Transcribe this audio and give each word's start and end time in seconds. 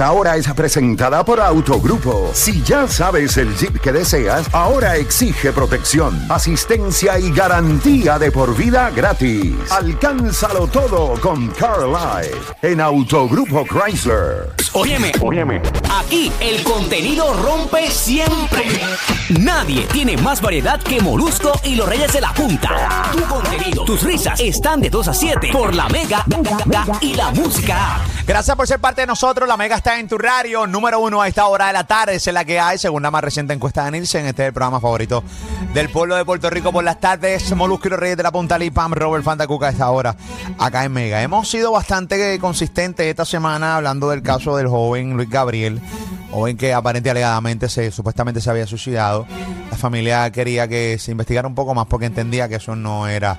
Ahora 0.00 0.36
es 0.36 0.50
presentada 0.54 1.22
por 1.24 1.40
Autogrupo. 1.40 2.30
Si 2.32 2.62
ya 2.62 2.88
sabes 2.88 3.36
el 3.36 3.54
Jeep 3.54 3.80
que 3.80 3.92
deseas, 3.92 4.48
ahora 4.52 4.96
exige 4.96 5.52
protección, 5.52 6.18
asistencia 6.30 7.18
y 7.18 7.30
garantía 7.30 8.18
de 8.18 8.32
por 8.32 8.56
vida 8.56 8.90
gratis. 8.90 9.54
Alcánzalo 9.70 10.66
todo 10.68 11.20
con 11.20 11.48
Carlisle 11.48 12.34
en 12.62 12.80
Autogrupo 12.80 13.66
Chrysler. 13.66 14.54
Óyeme, 14.72 15.10
óyeme. 15.20 15.60
Aquí 15.98 16.30
el 16.40 16.62
contenido 16.62 17.34
rompe 17.34 17.90
siempre. 17.90 18.64
Nadie 19.40 19.82
tiene 19.92 20.16
más 20.16 20.40
variedad 20.40 20.80
que 20.80 21.00
Molusco 21.00 21.52
y 21.64 21.74
los 21.74 21.88
Reyes 21.88 22.12
de 22.12 22.20
la 22.20 22.32
Punta. 22.32 23.10
Tu 23.12 23.20
contenido, 23.22 23.84
tus 23.84 24.02
risas 24.04 24.38
están 24.38 24.80
de 24.80 24.88
2 24.88 25.08
a 25.08 25.14
7 25.14 25.50
por 25.52 25.74
la 25.74 25.88
Mega 25.88 26.24
y 27.00 27.14
la 27.14 27.32
Música. 27.32 27.98
Gracias 28.24 28.56
por 28.56 28.68
ser 28.68 28.78
parte 28.78 29.00
de 29.00 29.08
nosotros. 29.08 29.48
La 29.48 29.56
Mega 29.56 29.74
está 29.74 29.98
en 29.98 30.06
tu 30.06 30.16
radio. 30.16 30.68
Número 30.68 31.00
uno 31.00 31.20
a 31.20 31.26
esta 31.26 31.46
hora 31.46 31.66
de 31.66 31.72
la 31.72 31.84
tarde. 31.84 32.14
Es 32.14 32.26
la 32.28 32.44
que 32.44 32.60
hay, 32.60 32.78
según 32.78 33.02
la 33.02 33.10
más 33.10 33.24
reciente 33.24 33.52
encuesta 33.52 33.84
de 33.84 33.90
Nielsen. 33.90 34.26
Este 34.26 34.42
es 34.42 34.46
el 34.48 34.52
programa 34.52 34.80
favorito 34.80 35.24
del 35.74 35.88
pueblo 35.88 36.14
de 36.14 36.24
Puerto 36.24 36.48
Rico 36.48 36.70
por 36.70 36.84
las 36.84 37.00
tardes. 37.00 37.50
Molusco 37.56 37.88
y 37.88 37.90
los 37.90 37.98
Reyes 37.98 38.16
de 38.16 38.22
la 38.22 38.30
Punta 38.30 38.56
Pam, 38.72 38.92
Robert 38.92 39.24
Fantacuca 39.24 39.66
a 39.66 39.70
esta 39.70 39.90
hora 39.90 40.14
acá 40.58 40.84
en 40.84 40.92
Mega. 40.92 41.22
Hemos 41.22 41.48
sido 41.48 41.72
bastante 41.72 42.38
consistentes 42.38 43.06
esta 43.06 43.24
semana 43.24 43.76
hablando 43.76 44.10
del 44.10 44.22
caso 44.22 44.59
del 44.60 44.68
joven 44.68 45.16
Luis 45.16 45.28
Gabriel. 45.28 45.80
Joven 46.30 46.56
que 46.56 46.72
aparentemente 46.72 47.10
alegadamente 47.10 47.68
se, 47.68 47.90
supuestamente 47.90 48.40
se 48.40 48.50
había 48.50 48.66
suicidado. 48.66 49.26
La 49.70 49.76
familia 49.76 50.30
quería 50.30 50.68
que 50.68 50.96
se 50.98 51.10
investigara 51.10 51.48
un 51.48 51.54
poco 51.54 51.74
más 51.74 51.86
porque 51.86 52.06
entendía 52.06 52.48
que 52.48 52.56
eso 52.56 52.76
no 52.76 53.08
era 53.08 53.38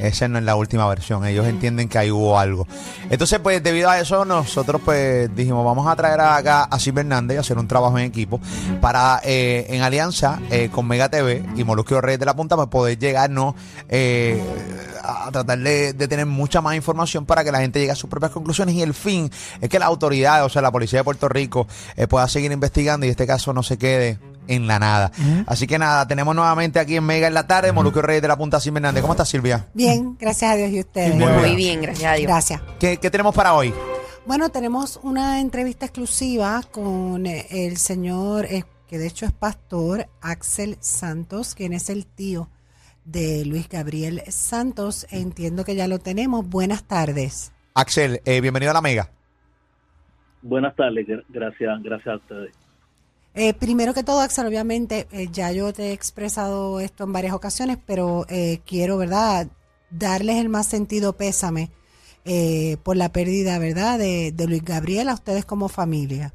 esa 0.00 0.28
no 0.28 0.38
es 0.38 0.44
la 0.44 0.56
última 0.56 0.86
versión. 0.88 1.24
Ellos 1.26 1.46
entienden 1.46 1.88
que 1.88 1.98
ahí 1.98 2.10
hubo 2.10 2.38
algo. 2.38 2.66
Entonces, 3.10 3.38
pues, 3.40 3.62
debido 3.62 3.88
a 3.88 3.98
eso, 3.98 4.24
nosotros, 4.24 4.80
pues, 4.84 5.34
dijimos, 5.34 5.64
vamos 5.64 5.86
a 5.86 5.96
traer 5.96 6.20
acá 6.20 6.64
a 6.64 6.78
Silvia 6.78 7.00
Hernández 7.00 7.36
y 7.36 7.38
hacer 7.38 7.58
un 7.58 7.68
trabajo 7.68 7.98
en 7.98 8.04
equipo 8.04 8.40
para, 8.80 9.20
eh, 9.24 9.66
en 9.70 9.82
alianza 9.82 10.40
eh, 10.50 10.68
con 10.70 10.86
Mega 10.86 11.08
TV 11.08 11.44
y 11.56 11.64
Molusco 11.64 12.00
Reyes 12.00 12.20
de 12.20 12.26
la 12.26 12.36
Punta, 12.36 12.56
pues, 12.56 12.68
poder 12.68 12.98
llegarnos 12.98 13.54
eh, 13.88 14.42
a 15.02 15.30
tratar 15.30 15.58
de, 15.58 15.92
de, 15.92 16.08
tener 16.08 16.26
mucha 16.26 16.60
más 16.60 16.74
información 16.74 17.26
para 17.26 17.44
que 17.44 17.52
la 17.52 17.60
gente 17.60 17.78
llegue 17.78 17.92
a 17.92 17.96
sus 17.96 18.10
propias 18.10 18.32
conclusiones. 18.32 18.74
Y 18.74 18.82
el 18.82 18.94
fin 18.94 19.30
es 19.60 19.68
que 19.68 19.78
la 19.78 19.86
autoridad, 19.86 20.44
o 20.44 20.48
sea, 20.48 20.62
la 20.62 20.72
policía 20.72 21.00
de 21.00 21.04
Puerto 21.04 21.28
Rico, 21.28 21.66
pueda 22.08 22.28
seguir 22.28 22.52
investigando 22.52 23.06
y 23.06 23.10
este 23.10 23.26
caso 23.26 23.52
no 23.52 23.62
se 23.62 23.78
quede 23.78 24.18
en 24.48 24.66
la 24.66 24.78
nada. 24.78 25.10
Así 25.46 25.66
que 25.66 25.78
nada, 25.78 26.06
tenemos 26.06 26.34
nuevamente 26.34 26.78
aquí 26.78 26.96
en 26.96 27.04
Mega 27.04 27.28
en 27.28 27.34
la 27.34 27.46
tarde, 27.46 27.72
Moluquio 27.72 28.02
Reyes 28.02 28.22
de 28.22 28.28
la 28.28 28.36
Punta 28.36 28.60
Silvia 28.60 28.78
Hernández. 28.78 29.02
¿Cómo 29.02 29.14
estás, 29.14 29.28
Silvia? 29.28 29.66
Bien, 29.74 30.16
gracias 30.18 30.52
a 30.52 30.56
Dios 30.56 30.70
y 30.70 30.80
ustedes. 30.80 31.14
Muy, 31.14 31.56
bien, 31.56 31.82
gracias 31.82 32.12
a 32.12 32.14
Dios. 32.14 32.28
Gracias. 32.28 32.60
¿Qué, 32.78 32.96
tenemos 32.98 33.34
para 33.34 33.54
hoy? 33.54 33.72
Bueno, 34.26 34.48
tenemos 34.48 34.98
una 35.02 35.40
entrevista 35.40 35.86
exclusiva 35.86 36.62
con 36.70 37.26
eh, 37.26 37.46
el 37.50 37.76
señor, 37.76 38.46
eh, 38.46 38.64
que 38.88 38.98
de 38.98 39.06
hecho 39.06 39.24
es 39.24 39.32
pastor, 39.32 40.08
Axel 40.20 40.76
Santos, 40.80 41.54
quien 41.54 41.72
es 41.72 41.90
el 41.90 42.06
tío 42.06 42.48
de 43.04 43.44
Luis 43.44 43.68
Gabriel 43.68 44.22
Santos. 44.28 45.06
Entiendo 45.10 45.64
que 45.64 45.76
ya 45.76 45.86
lo 45.88 45.98
tenemos. 45.98 46.48
Buenas 46.48 46.84
tardes. 46.84 47.52
Axel, 47.74 48.20
eh, 48.24 48.40
bienvenido 48.40 48.70
a 48.70 48.74
la 48.74 48.80
Mega. 48.80 49.10
Buenas 50.42 50.74
tardes, 50.76 51.06
gracias, 51.28 51.82
gracias 51.82 52.06
a 52.06 52.16
ustedes. 52.16 52.65
Eh, 53.38 53.52
primero 53.52 53.92
que 53.92 54.02
todo, 54.02 54.20
Axel, 54.20 54.46
obviamente, 54.46 55.06
eh, 55.12 55.28
ya 55.30 55.52
yo 55.52 55.70
te 55.70 55.90
he 55.90 55.92
expresado 55.92 56.80
esto 56.80 57.04
en 57.04 57.12
varias 57.12 57.34
ocasiones, 57.34 57.76
pero 57.84 58.24
eh, 58.30 58.62
quiero, 58.64 58.96
¿verdad?, 58.96 59.48
darles 59.90 60.36
el 60.36 60.48
más 60.48 60.66
sentido 60.66 61.12
pésame 61.12 61.70
por 62.82 62.96
la 62.96 63.12
pérdida, 63.12 63.58
¿verdad?, 63.58 63.98
de, 63.98 64.34
Luis 64.48 64.64
Gabriel 64.64 65.10
a 65.10 65.14
ustedes 65.14 65.44
como 65.44 65.68
familia. 65.68 66.32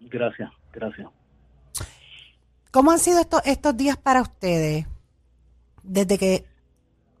Gracias, 0.00 0.52
gracias. 0.70 1.08
¿Cómo 2.70 2.92
han 2.92 2.98
sido 2.98 3.18
estos, 3.18 3.40
estos 3.46 3.76
días 3.76 3.96
para 3.96 4.20
ustedes? 4.20 4.86
Desde 5.82 6.18
que 6.18 6.44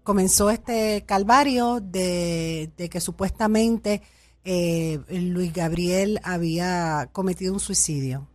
comenzó 0.04 0.50
este 0.50 1.02
calvario 1.06 1.80
de, 1.80 2.70
de 2.76 2.88
que 2.88 3.00
supuestamente 3.00 4.02
eh, 4.50 4.98
Luis 5.10 5.52
Gabriel 5.52 6.20
había 6.24 7.10
cometido 7.12 7.52
un 7.52 7.60
suicidio? 7.60 8.26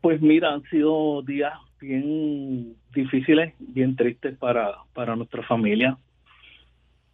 Pues 0.00 0.20
mira, 0.20 0.52
han 0.52 0.64
sido 0.64 1.22
días 1.22 1.52
bien 1.80 2.74
difíciles, 2.92 3.54
bien 3.60 3.94
tristes 3.94 4.36
para, 4.38 4.72
para 4.92 5.14
nuestra 5.14 5.44
familia. 5.44 5.96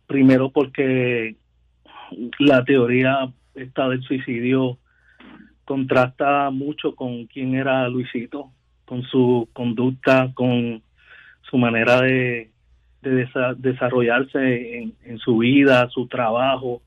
Primero 0.06 0.50
porque 0.50 1.36
la 2.38 2.64
teoría 2.64 3.30
esta 3.54 3.90
del 3.90 4.02
suicidio 4.02 4.78
contrasta 5.66 6.48
mucho 6.48 6.94
con 6.94 7.26
quién 7.26 7.54
era 7.54 7.86
Luisito, 7.90 8.50
con 8.86 9.02
su 9.02 9.46
conducta, 9.52 10.32
con 10.32 10.82
su 11.42 11.58
manera 11.58 12.00
de, 12.00 12.50
de 13.08 13.28
desarrollarse 13.58 14.92
en, 15.04 15.18
su 15.18 15.38
vida, 15.38 15.88
su 15.90 16.06
trabajo, 16.06 16.82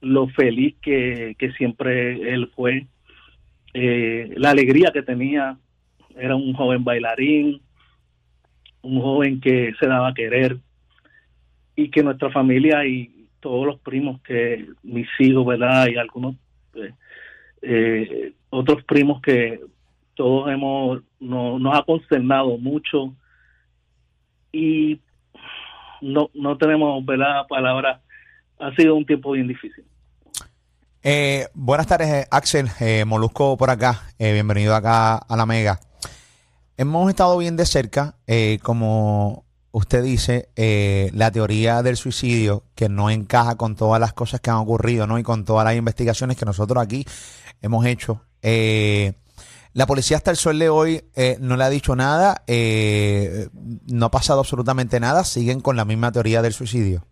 lo 0.00 0.28
feliz 0.28 0.76
que, 0.80 1.36
siempre 1.56 2.32
él 2.32 2.50
fue, 2.54 2.86
eh, 3.74 4.32
la 4.36 4.50
alegría 4.50 4.90
que 4.92 5.02
tenía, 5.02 5.56
era 6.16 6.34
un 6.34 6.52
joven 6.52 6.84
bailarín, 6.84 7.60
un 8.82 9.00
joven 9.00 9.40
que 9.40 9.72
se 9.78 9.86
daba 9.86 10.08
a 10.08 10.14
querer 10.14 10.56
y 11.76 11.90
que 11.90 12.02
nuestra 12.02 12.30
familia 12.30 12.84
y 12.86 13.28
todos 13.40 13.66
los 13.66 13.78
primos 13.80 14.20
que 14.22 14.66
mis 14.82 15.08
hijos, 15.20 15.46
¿verdad? 15.46 15.88
Y 15.88 15.96
algunos 15.96 16.34
eh, 16.74 16.92
eh, 17.62 18.32
otros 18.50 18.82
primos 18.84 19.20
que 19.20 19.60
todos 20.14 20.50
hemos, 20.50 21.02
nos 21.20 21.78
ha 21.78 21.82
consternado 21.84 22.58
mucho 22.58 23.14
y 24.52 25.00
no, 26.00 26.30
no 26.34 26.56
tenemos 26.58 27.04
¿verdad? 27.04 27.46
palabra. 27.48 28.00
Ha 28.58 28.74
sido 28.74 28.94
un 28.96 29.06
tiempo 29.06 29.32
bien 29.32 29.48
difícil. 29.48 29.84
Eh, 31.02 31.46
buenas 31.54 31.86
tardes, 31.86 32.08
eh, 32.08 32.26
Axel. 32.30 32.68
Eh, 32.80 33.04
Molusco 33.04 33.56
por 33.56 33.70
acá. 33.70 34.02
bienvenido 34.18 34.74
acá 34.74 35.16
a 35.16 35.36
la 35.36 35.46
Mega. 35.46 35.80
Hemos 36.76 37.08
estado 37.08 37.36
bien 37.38 37.56
de 37.56 37.66
cerca, 37.66 38.14
como 38.62 39.44
usted 39.72 40.02
dice, 40.04 40.48
la 41.12 41.30
teoría 41.32 41.82
del 41.82 41.96
suicidio 41.96 42.62
que 42.76 42.88
no 42.88 43.10
encaja 43.10 43.56
con 43.56 43.74
todas 43.74 44.00
las 44.00 44.12
cosas 44.12 44.40
que 44.40 44.50
han 44.50 44.56
ocurrido, 44.56 45.06
¿no? 45.08 45.18
Y 45.18 45.24
con 45.24 45.44
todas 45.44 45.64
las 45.64 45.74
investigaciones 45.74 46.36
que 46.36 46.44
nosotros 46.44 46.80
aquí 46.82 47.04
hemos 47.62 47.84
hecho. 47.86 48.22
Eh, 48.42 49.14
la 49.74 49.86
policía 49.86 50.16
hasta 50.16 50.30
el 50.30 50.36
sol 50.36 50.58
de 50.58 50.68
hoy 50.68 51.00
eh, 51.16 51.36
no 51.40 51.56
le 51.56 51.64
ha 51.64 51.70
dicho 51.70 51.94
nada, 51.94 52.42
eh, 52.46 53.46
no 53.92 54.06
ha 54.06 54.10
pasado 54.10 54.40
absolutamente 54.40 54.98
nada, 55.00 55.24
siguen 55.24 55.60
con 55.60 55.76
la 55.76 55.84
misma 55.84 56.12
teoría 56.12 56.42
del 56.42 56.52
suicidio. 56.52 57.02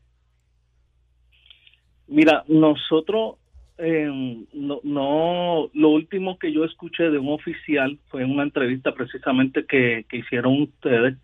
Mira, 2.08 2.44
nosotros, 2.48 3.36
eh, 3.78 4.08
no, 4.52 4.80
no, 4.84 5.70
lo 5.74 5.88
último 5.90 6.38
que 6.38 6.52
yo 6.52 6.64
escuché 6.64 7.10
de 7.10 7.18
un 7.18 7.28
oficial 7.28 7.98
fue 8.08 8.22
en 8.22 8.30
una 8.30 8.44
entrevista 8.44 8.92
precisamente 8.94 9.66
que, 9.66 10.06
hicieron 10.12 10.62
ustedes, 10.62 11.16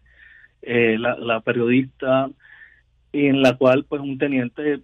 la, 0.63 1.17
la, 1.17 1.41
periodista, 1.41 2.31
en 3.13 3.43
la 3.43 3.57
cual 3.57 3.85
pues 3.89 4.01
un 4.01 4.17
teniente 4.17 4.81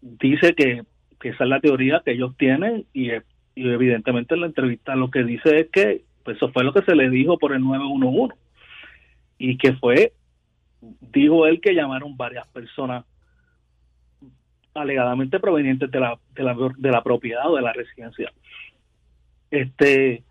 dice 0.00 0.54
que, 0.54 0.82
que 1.20 1.28
esa 1.28 1.44
es 1.44 1.50
la 1.50 1.60
teoría 1.60 2.02
que 2.04 2.12
ellos 2.12 2.36
tienen 2.36 2.86
y 2.92 3.10
es 3.10 3.22
y 3.54 3.68
evidentemente 3.68 4.34
en 4.34 4.40
la 4.40 4.46
entrevista 4.46 4.96
lo 4.96 5.10
que 5.10 5.24
dice 5.24 5.60
es 5.60 5.70
que 5.70 6.02
pues 6.24 6.36
eso 6.36 6.50
fue 6.52 6.64
lo 6.64 6.72
que 6.72 6.82
se 6.82 6.94
le 6.94 7.10
dijo 7.10 7.38
por 7.38 7.52
el 7.52 7.62
911 7.62 8.34
y 9.38 9.58
que 9.58 9.74
fue 9.74 10.12
dijo 11.00 11.46
él 11.46 11.60
que 11.60 11.74
llamaron 11.74 12.16
varias 12.16 12.46
personas 12.48 13.04
alegadamente 14.74 15.38
provenientes 15.38 15.90
de 15.90 16.00
la, 16.00 16.18
de 16.34 16.42
la, 16.42 16.56
de 16.76 16.90
la 16.90 17.02
propiedad 17.02 17.50
o 17.50 17.56
de 17.56 17.62
la 17.62 17.72
residencia. 17.72 18.32
Este, 19.50 20.22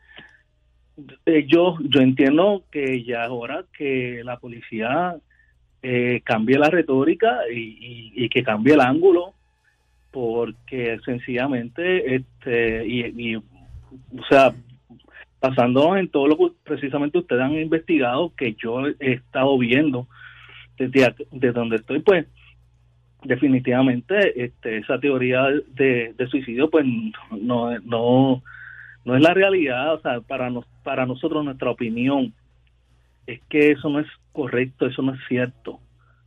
eh, 1.25 1.45
yo, 1.47 1.77
yo 1.81 2.01
entiendo 2.01 2.63
que 2.71 3.03
ya 3.03 3.25
es 3.25 3.29
hora 3.29 3.65
que 3.71 4.21
la 4.23 4.39
policía 4.39 5.15
eh, 5.83 6.21
cambie 6.23 6.57
la 6.57 6.69
retórica 6.69 7.41
y, 7.53 8.13
y, 8.15 8.29
que 8.29 8.43
cambie 8.43 8.73
el 8.73 8.81
ángulo 8.81 9.33
porque 10.11 10.99
sencillamente, 11.05 12.15
este, 12.15 12.85
y, 12.85 13.35
o 13.35 13.43
sea, 14.29 14.53
basándonos 15.41 15.97
en 15.97 16.09
todo 16.09 16.27
lo 16.27 16.37
que 16.37 16.51
precisamente 16.63 17.17
ustedes 17.17 17.41
han 17.41 17.53
investigado, 17.53 18.33
que 18.35 18.53
yo 18.53 18.87
he 18.99 19.13
estado 19.13 19.57
viendo 19.57 20.07
desde, 20.77 21.15
desde 21.31 21.53
donde 21.53 21.77
estoy, 21.77 21.99
pues 21.99 22.27
definitivamente 23.23 24.43
este, 24.43 24.77
esa 24.77 24.99
teoría 24.99 25.43
de, 25.75 26.13
de 26.17 26.27
suicidio 26.27 26.71
pues 26.71 26.85
no, 27.39 27.79
no, 27.81 28.41
no 29.05 29.15
es 29.15 29.21
la 29.21 29.33
realidad, 29.33 29.93
o 29.93 30.01
sea, 30.01 30.21
para, 30.21 30.49
nos, 30.49 30.65
para 30.83 31.05
nosotros 31.05 31.43
nuestra 31.43 31.71
opinión 31.71 32.33
es 33.27 33.39
que 33.49 33.71
eso 33.71 33.89
no 33.89 33.99
es 33.99 34.07
correcto, 34.31 34.87
eso 34.87 35.01
no 35.01 35.13
es 35.13 35.19
cierto. 35.27 35.79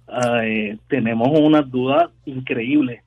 Ah, 0.06 0.42
eh, 0.44 0.78
tenemos 0.88 1.28
unas 1.38 1.68
dudas 1.70 2.10
increíbles 2.24 3.03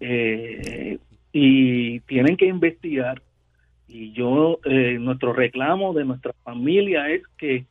eh, 0.00 0.98
y 1.32 2.00
tienen 2.00 2.36
que 2.36 2.46
investigar 2.46 3.22
y 3.88 4.12
yo 4.12 4.58
eh, 4.64 4.98
nuestro 4.98 5.32
reclamo 5.32 5.92
de 5.92 6.04
nuestra 6.04 6.32
familia 6.42 7.08
es 7.08 7.22
que 7.38 7.66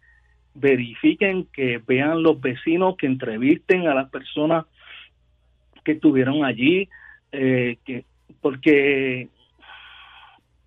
verifiquen 0.54 1.46
que 1.52 1.82
vean 1.86 2.24
los 2.24 2.40
vecinos 2.40 2.96
que 2.98 3.08
entrevisten 3.08 3.88
a 3.88 3.94
las 3.94 4.10
personas 4.10 4.66
que 5.84 5.94
estuvieron 5.94 6.46
allí 6.46 6.88
eh, 7.32 7.78
que 7.86 8.06
porque 8.42 9.30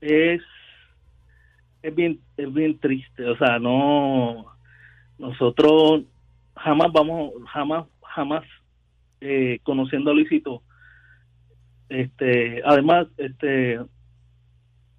es 0.00 0.42
es 1.82 1.94
bien 1.94 2.20
es 2.36 2.52
bien 2.52 2.78
triste 2.78 3.24
o 3.24 3.36
sea 3.38 3.58
no 3.58 4.46
nosotros 5.18 6.02
jamás 6.56 6.92
vamos 6.92 7.32
jamás 7.46 7.86
jamás 8.02 8.44
eh, 9.20 9.58
conociendo 9.62 10.10
a 10.10 10.14
Luisito 10.14 10.62
este 11.88 12.62
además 12.64 13.06
este 13.16 13.78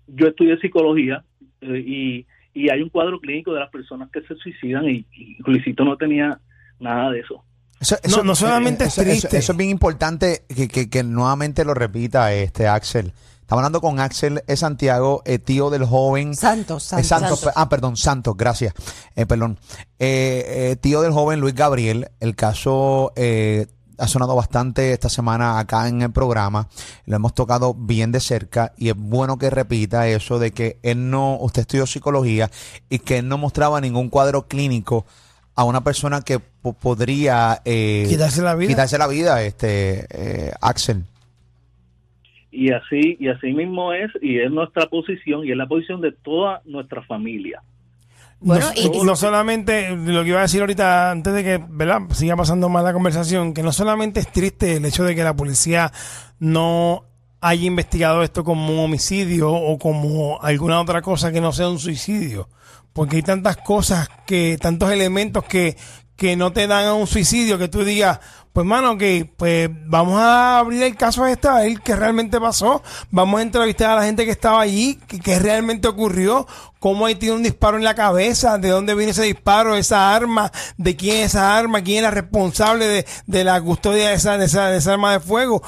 yo 0.08 0.28
estudié 0.28 0.58
psicología 0.60 1.24
eh, 1.62 1.84
y, 1.86 2.28
y 2.54 2.70
hay 2.70 2.82
un 2.82 2.90
cuadro 2.90 3.20
clínico 3.20 3.54
de 3.54 3.60
las 3.60 3.70
personas 3.70 4.10
que 4.12 4.22
se 4.22 4.36
suicidan 4.36 4.86
y, 4.90 5.06
y 5.12 5.38
Luisito 5.46 5.84
no 5.86 5.98
tenía 5.98 6.40
nada 6.80 7.12
de 7.12 7.20
eso. 7.20 7.44
Eso, 7.80 7.96
No, 8.10 8.24
no 8.24 8.36
solamente 8.36 8.86
es 8.86 8.98
eso- 8.98 9.04
triste. 9.04 9.38
Eso, 9.38 9.52
es 9.52 9.58
bien 9.58 9.70
importante 9.70 10.44
que, 10.54 10.68
que- 10.68 10.90
que 10.90 11.04
nuevamente 11.04 11.64
lo 11.64 11.74
repita 11.74 12.34
este 12.34 12.68
Axel. 12.68 13.14
Estamos 13.42 13.62
hablando 13.64 13.82
con 13.82 14.00
Axel 14.00 14.42
Santiago, 14.56 15.22
eh, 15.26 15.40
tío 15.40 15.70
del 15.70 15.84
joven. 15.86 16.36
Santos, 16.36 16.86
Eh, 16.86 16.90
Santos. 17.04 17.08
Santos, 17.08 17.40
Santos. 17.40 17.54
ah, 17.56 17.70
perdón, 17.70 17.98
Santos, 17.98 18.36
gracias. 18.38 18.74
Eh, 19.16 19.26
perdón. 19.26 19.58
Eh, 19.98 20.72
eh, 20.72 20.76
tío 20.76 21.02
del 21.02 21.12
joven 21.12 21.40
Luis 21.40 21.56
Gabriel. 21.56 22.08
El 22.20 22.36
caso 22.36 23.12
eh, 23.16 23.66
ha 24.00 24.08
sonado 24.08 24.36
bastante 24.36 24.94
esta 24.94 25.10
semana 25.10 25.60
acá 25.60 25.88
en 25.88 26.02
el 26.02 26.12
programa. 26.12 26.68
Lo 27.06 27.16
hemos 27.16 27.34
tocado 27.34 27.74
bien 27.74 28.12
de 28.12 28.20
cerca 28.20 28.74
y 28.78 28.90
es 28.90 28.96
bueno 28.96 29.38
que 29.38 29.50
repita 29.50 30.08
eso 30.08 30.40
de 30.40 30.52
que 30.52 30.78
él 30.84 31.10
no, 31.10 31.38
usted 31.40 31.62
estudió 31.62 31.86
psicología 31.86 32.50
y 32.90 33.00
que 33.00 33.18
él 33.20 33.28
no 33.28 33.38
mostraba 33.38 33.82
ningún 33.82 34.10
cuadro 34.10 34.48
clínico 34.48 35.06
a 35.56 35.64
una 35.66 35.84
persona 35.84 36.22
que 36.22 36.40
po- 36.40 36.74
podría 36.74 37.62
eh, 37.66 38.06
Quitarse 38.08 38.42
la 38.42 38.56
vida. 38.56 38.70
quitarse 38.70 38.98
la 38.98 39.08
vida, 39.08 39.42
este 39.44 40.06
eh, 40.10 40.52
Axel. 40.62 41.04
Y 42.52 42.72
así 42.72 43.18
y 43.20 43.28
así 43.28 43.54
mismo 43.54 43.94
es 43.94 44.10
y 44.22 44.40
es 44.40 44.50
nuestra 44.50 44.88
posición 44.88 45.46
y 45.46 45.52
es 45.52 45.58
la 45.58 45.68
posición 45.68 46.02
de 46.02 46.12
toda 46.12 46.62
nuestra 46.66 47.04
familia. 47.04 47.62
Bueno, 48.42 48.68
no, 48.68 48.74
y- 48.82 49.04
no 49.04 49.16
solamente 49.16 49.90
lo 49.90 50.24
que 50.24 50.30
iba 50.30 50.40
a 50.40 50.44
decir 50.44 50.62
ahorita 50.62 51.12
antes 51.12 51.34
de 51.34 51.44
que 51.44 51.64
¿verdad? 51.70 52.02
siga 52.14 52.36
pasando 52.38 52.70
más 52.70 52.84
la 52.84 52.94
conversación, 52.94 53.54
que 53.54 53.64
no 53.64 53.72
solamente 53.74 54.22
es 54.22 54.32
triste 54.32 54.78
el 54.78 54.86
hecho 54.86 55.04
de 55.04 55.16
que 55.16 55.24
la 55.24 55.36
policía 55.36 55.92
no 56.40 57.04
haya 57.42 57.66
investigado 57.66 58.24
esto 58.24 58.44
como 58.44 58.74
un 58.74 58.80
homicidio 58.80 59.52
o 59.52 59.78
como 59.78 60.42
alguna 60.42 60.80
otra 60.82 61.02
cosa 61.02 61.32
que 61.32 61.42
no 61.42 61.52
sea 61.52 61.70
un 61.70 61.80
suicidio, 61.80 62.50
porque 62.94 63.18
hay 63.18 63.24
tantas 63.24 63.58
cosas 63.58 64.10
que, 64.26 64.58
tantos 64.60 64.92
elementos 64.92 65.44
que, 65.46 65.78
que 66.16 66.36
no 66.36 66.52
te 66.52 66.68
dan 66.68 66.86
a 66.86 66.94
un 66.94 67.08
suicidio 67.08 67.58
que 67.58 67.68
tú 67.70 67.84
digas, 67.84 68.20
pues 68.54 68.66
mano, 68.66 68.98
que 68.98 69.32
pues 69.38 69.70
vamos 69.86 70.20
a 70.20 70.60
abrir 70.60 70.84
el 70.84 70.96
caso 70.96 71.26
este 71.26 71.48
a 71.48 71.56
ver 71.56 71.80
qué 71.82 71.96
realmente 71.96 72.40
pasó, 72.40 72.82
vamos 73.12 73.40
a 73.40 73.44
entrevistar 73.44 73.92
a 73.92 73.96
la 73.98 74.04
gente 74.06 74.26
que 74.26 74.32
estaba 74.32 74.62
allí, 74.62 75.00
qué, 75.08 75.20
qué 75.20 75.40
realmente 75.40 75.88
ocurrió, 75.88 76.48
cómo 76.80 77.06
ahí 77.06 77.16
tiene 77.16 77.36
un 77.36 77.44
disparo 77.44 77.78
en 77.78 77.84
la 77.84 77.96
cabeza, 77.96 78.58
de 78.58 78.70
dónde 78.70 78.96
viene 78.96 79.12
ese 79.12 79.24
disparo, 79.24 79.76
esa 79.76 80.16
arma, 80.16 80.52
de 80.78 80.96
quién 80.96 81.18
es 81.18 81.28
esa 81.28 81.58
arma, 81.58 81.84
quién 81.84 82.00
era 82.00 82.12
responsable 82.12 82.88
de, 82.88 83.06
de 83.28 83.44
la 83.44 83.62
custodia 83.62 84.10
de 84.10 84.16
esa, 84.16 84.38
de 84.38 84.46
esa, 84.46 84.68
de 84.68 84.78
esa 84.78 84.94
arma 84.94 85.14
de 85.14 85.20
fuego. 85.20 85.62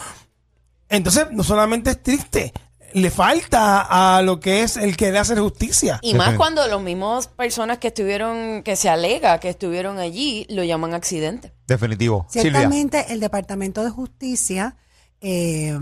Entonces, 0.90 1.28
no 1.32 1.44
solamente 1.44 1.92
es 1.92 2.04
triste, 2.04 2.52
le 2.94 3.12
falta 3.12 3.82
a 3.82 4.22
lo 4.22 4.40
que 4.40 4.64
es 4.64 4.78
el 4.78 4.98
querer 4.98 5.18
hacer 5.18 5.40
justicia. 5.40 6.00
Y 6.02 6.14
más 6.14 6.36
cuando 6.36 6.66
los 6.68 6.82
mismos 6.82 7.28
personas 7.28 7.78
que 7.78 7.88
estuvieron, 7.88 8.64
que 8.64 8.76
se 8.76 8.90
alega 8.90 9.40
que 9.40 9.50
estuvieron 9.50 10.00
allí, 10.00 10.46
lo 10.50 10.64
llaman 10.64 10.94
accidente. 10.94 11.54
Definitivo. 11.68 12.26
Silvia. 12.30 12.52
Ciertamente, 12.52 13.14
el 13.14 13.20
Departamento 13.20 13.84
de 13.84 13.90
Justicia 13.90 14.76
eh, 15.22 15.78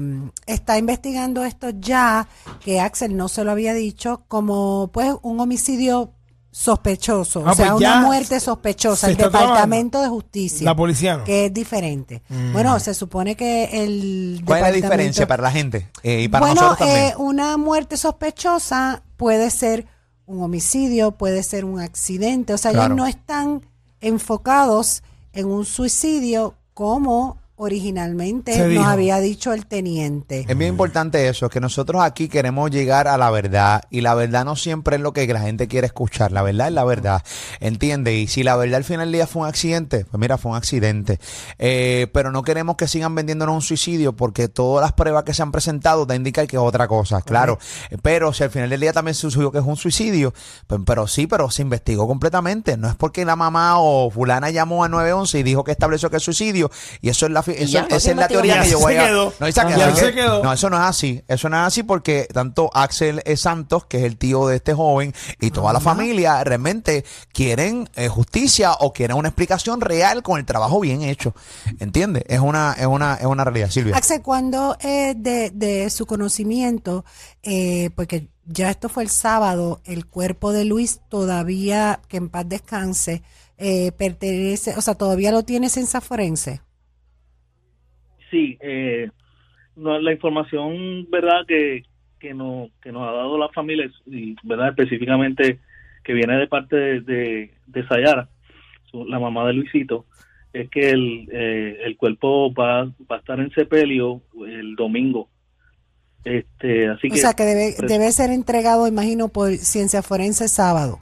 está 0.45 0.77
investigando 0.77 1.45
esto 1.45 1.69
ya, 1.69 2.27
que 2.63 2.81
Axel 2.81 3.15
no 3.15 3.29
se 3.29 3.43
lo 3.43 3.51
había 3.51 3.73
dicho, 3.73 4.23
como 4.27 4.89
pues 4.91 5.13
un 5.21 5.39
homicidio 5.39 6.13
sospechoso, 6.51 7.43
Ah, 7.45 7.51
o 7.51 7.55
sea, 7.55 7.71
pues 7.73 7.81
una 7.81 8.01
muerte 8.01 8.39
sospechosa. 8.39 9.07
El 9.09 9.17
Departamento 9.17 10.01
de 10.01 10.07
Justicia. 10.09 10.65
La 10.65 10.75
policía 10.75 11.17
no. 11.17 11.23
Que 11.23 11.45
es 11.45 11.53
diferente. 11.53 12.21
Bueno, 12.53 12.79
se 12.79 12.93
supone 12.93 13.35
que 13.35 13.83
el 13.83 14.41
¿Cuál 14.45 14.59
es 14.59 14.63
la 14.63 14.71
diferencia 14.71 15.27
para 15.27 15.43
la 15.43 15.51
gente? 15.51 15.89
Eh, 16.03 16.21
y 16.23 16.27
para 16.27 16.45
bueno, 16.47 16.61
nosotros 16.61 16.79
también. 16.89 17.05
eh, 17.09 17.13
una 17.17 17.57
muerte 17.57 17.97
sospechosa 17.97 19.03
puede 19.17 19.49
ser 19.51 19.85
un 20.25 20.41
homicidio, 20.43 21.11
puede 21.11 21.43
ser 21.43 21.65
un 21.65 21.79
accidente. 21.79 22.53
O 22.53 22.57
sea, 22.57 22.71
Claro. 22.71 22.85
ellos 22.93 22.97
no 22.97 23.07
están 23.07 23.61
enfocados 24.01 25.03
en 25.33 25.45
un 25.47 25.65
suicidio 25.65 26.55
como 26.73 27.37
originalmente 27.61 28.53
Se 28.53 28.59
nos 28.59 28.69
dijo. 28.69 28.83
había 28.85 29.19
dicho 29.19 29.51
el 29.51 29.65
teniente. 29.65 30.45
Es 30.47 30.57
bien 30.57 30.71
importante 30.71 31.27
eso, 31.27 31.49
que 31.49 31.59
nosotros 31.59 32.01
aquí 32.01 32.29
queremos 32.29 32.71
llegar 32.71 33.09
a 33.09 33.17
la 33.17 33.29
verdad 33.31 33.83
y 33.89 33.99
la 33.99 34.15
verdad 34.15 34.45
no 34.45 34.55
siempre 34.55 34.95
es 34.95 35.01
lo 35.01 35.11
que 35.11 35.27
la 35.27 35.41
gente 35.41 35.67
quiere 35.67 35.85
escuchar, 35.87 36.31
la 36.31 36.41
verdad 36.41 36.67
es 36.69 36.73
la 36.73 36.85
verdad, 36.85 37.21
¿entiende? 37.59 38.15
Y 38.15 38.27
si 38.27 38.43
la 38.43 38.55
verdad 38.55 38.77
al 38.77 38.83
final 38.85 39.07
del 39.07 39.13
día 39.13 39.27
fue 39.27 39.41
un 39.41 39.47
accidente, 39.49 40.05
pues 40.05 40.19
mira, 40.19 40.37
fue 40.37 40.51
un 40.51 40.57
accidente, 40.57 41.19
Eh, 41.57 42.07
pero 42.13 42.31
no 42.31 42.43
queremos 42.43 42.77
que 42.77 42.87
sigan 42.87 43.13
vendiéndonos 43.13 43.55
un 43.55 43.61
suicidio 43.61 44.13
porque 44.15 44.47
todas 44.47 44.81
las 44.81 44.93
pruebas 44.93 45.25
que 45.25 45.33
se 45.33 45.41
han 45.41 45.51
presentado 45.51 46.07
te 46.07 46.15
indican 46.15 46.47
que 46.47 46.55
es 46.55 46.61
otra 46.61 46.87
cosa, 46.87 47.21
claro, 47.21 47.59
pero 48.01 48.31
si 48.31 48.43
al 48.43 48.51
final 48.51 48.69
del 48.69 48.79
día 48.79 48.93
también 48.93 49.15
se 49.15 49.29
subió 49.29 49.51
que 49.51 49.57
es 49.57 49.65
un 49.65 49.75
suicidio, 49.75 50.33
pues, 50.65 50.79
pero 50.85 51.07
sí, 51.07 51.27
pero 51.27 51.51
se 51.51 51.61
investigó 51.61 52.07
completamente, 52.07 52.77
no 52.77 52.87
es 52.87 52.95
porque 52.95 53.25
la 53.25 53.35
mamá 53.35 53.79
o 53.79 54.09
fulana 54.09 54.49
llamó 54.49 54.85
a 54.85 54.87
911 54.89 55.39
y 55.39 55.43
dijo 55.43 55.65
que 55.65 55.71
estableció 55.71 56.09
que 56.09 56.17
es 56.17 56.23
suicidio 56.23 56.71
y 57.01 57.09
eso 57.09 57.25
es 57.25 57.31
la, 57.33 57.43
eso- 57.51 57.79
esa 57.89 58.11
es 58.11 58.15
la 58.15 58.27
teoría 58.27 58.61
que 58.61 58.69
yo 58.69 58.79
voy 58.79 58.95
a... 58.95 59.09
No, 59.11 59.47
Isaac, 59.47 59.75
Ya 59.77 59.95
se 59.95 60.05
que- 60.07 60.13
quedó. 60.15 60.43
no, 60.43 60.53
eso 60.53 60.69
no 60.69 60.77
es 60.77 60.83
así. 60.83 61.23
Eso 61.27 61.49
no 61.49 61.57
es 61.57 61.63
así 61.63 61.83
porque 61.83 62.27
tanto 62.33 62.69
Axel 62.73 63.21
Santos, 63.37 63.85
que 63.85 63.97
es 63.97 64.03
el 64.03 64.17
tío 64.17 64.47
de 64.47 64.57
este 64.57 64.73
joven, 64.73 65.13
y 65.39 65.51
toda 65.51 65.73
la 65.73 65.79
familia 65.79 66.43
realmente 66.43 67.05
quieren 67.33 67.89
eh, 67.95 68.07
justicia 68.07 68.73
o 68.73 68.93
quieren 68.93 69.17
una 69.17 69.29
explicación 69.29 69.81
real 69.81 70.23
con 70.23 70.39
el 70.39 70.45
trabajo 70.45 70.79
bien 70.79 71.01
hecho. 71.01 71.33
¿Entiendes? 71.79 72.23
Es 72.27 72.39
una, 72.39 72.73
es 72.77 72.85
una, 72.85 73.15
es 73.15 73.25
una 73.25 73.43
realidad, 73.43 73.69
Silvia. 73.69 73.95
Axel, 73.95 74.21
cuando 74.21 74.77
eh, 74.81 75.13
de, 75.17 75.49
de 75.51 75.89
su 75.89 76.05
conocimiento, 76.05 77.05
eh, 77.43 77.89
porque 77.95 78.27
ya 78.45 78.69
esto 78.71 78.89
fue 78.89 79.03
el 79.03 79.09
sábado, 79.09 79.79
el 79.85 80.05
cuerpo 80.07 80.51
de 80.51 80.65
Luis 80.65 80.99
todavía, 81.09 81.99
que 82.07 82.17
en 82.17 82.29
paz 82.29 82.45
descanse, 82.47 83.21
eh, 83.57 83.91
pertenece, 83.91 84.73
o 84.77 84.81
sea, 84.81 84.95
todavía 84.95 85.31
lo 85.31 85.43
tiene 85.43 85.69
ciencia 85.69 86.01
forense. 86.01 86.61
Sí, 88.29 88.57
eh, 88.61 89.09
no, 89.75 89.99
la 89.99 90.11
información 90.13 91.07
verdad 91.09 91.45
que, 91.47 91.83
que, 92.19 92.33
no, 92.33 92.69
que 92.81 92.91
nos 92.91 93.07
ha 93.07 93.11
dado 93.13 93.37
la 93.37 93.49
familia 93.49 93.89
y 94.05 94.35
verdad 94.43 94.69
específicamente 94.69 95.59
que 96.03 96.13
viene 96.13 96.37
de 96.37 96.47
parte 96.47 96.75
de, 96.75 97.01
de, 97.01 97.53
de 97.67 97.87
Sayara, 97.87 98.29
su- 98.91 99.05
la 99.05 99.19
mamá 99.19 99.45
de 99.47 99.53
Luisito, 99.53 100.05
es 100.53 100.69
que 100.69 100.89
el, 100.89 101.29
eh, 101.31 101.77
el 101.85 101.97
cuerpo 101.97 102.53
va, 102.53 102.85
va 102.85 103.15
a 103.15 103.19
estar 103.19 103.39
en 103.39 103.51
sepelio 103.51 104.21
el 104.47 104.75
domingo. 104.75 105.29
Este, 106.25 106.87
así 106.89 107.07
O 107.07 107.11
que 107.11 107.17
sea, 107.17 107.33
que 107.33 107.43
debe, 107.43 107.75
pues, 107.77 107.89
debe 107.89 108.11
ser 108.11 108.29
entregado, 108.31 108.87
imagino, 108.87 109.29
por 109.29 109.51
ciencia 109.53 110.01
forense 110.01 110.47
sábado. 110.47 110.99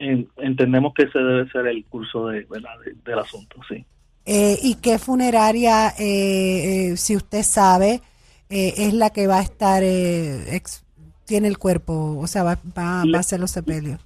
en- 0.00 0.28
entendemos 0.38 0.92
que 0.92 1.04
ese 1.04 1.18
debe 1.18 1.48
ser 1.50 1.66
el 1.68 1.84
curso 1.86 2.26
de, 2.26 2.44
¿verdad? 2.50 2.70
de- 2.84 2.94
del 3.04 3.18
asunto, 3.20 3.60
sí. 3.68 3.84
Eh, 4.26 4.58
¿Y 4.62 4.76
qué 4.76 4.98
funeraria, 4.98 5.90
eh, 5.98 6.92
eh, 6.92 6.96
si 6.96 7.14
usted 7.16 7.42
sabe, 7.42 8.00
eh, 8.48 8.74
es 8.78 8.94
la 8.94 9.10
que 9.10 9.26
va 9.26 9.38
a 9.38 9.42
estar, 9.42 9.82
eh, 9.84 10.54
ex- 10.56 10.82
tiene 11.26 11.48
el 11.48 11.58
cuerpo, 11.58 12.16
o 12.18 12.26
sea, 12.26 12.42
va, 12.42 12.58
va, 12.76 13.04
va 13.04 13.16
a 13.18 13.20
hacer 13.20 13.38
los 13.40 13.50
sepelios? 13.50 14.00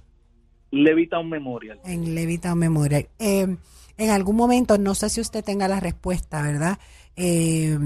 Levita 0.71 1.19
un 1.19 1.29
memorial. 1.29 1.79
en 1.85 2.13
Levita 2.15 2.53
Memorial. 2.55 3.07
Eh, 3.17 3.55
en 3.97 4.09
algún 4.11 4.35
momento, 4.35 4.77
no 4.77 4.93
sé 4.95 5.09
si 5.09 5.19
usted 5.21 5.43
tenga 5.43 5.67
la 5.67 5.79
respuesta, 5.79 6.41
¿verdad? 6.41 6.77
Eh, 7.15 7.77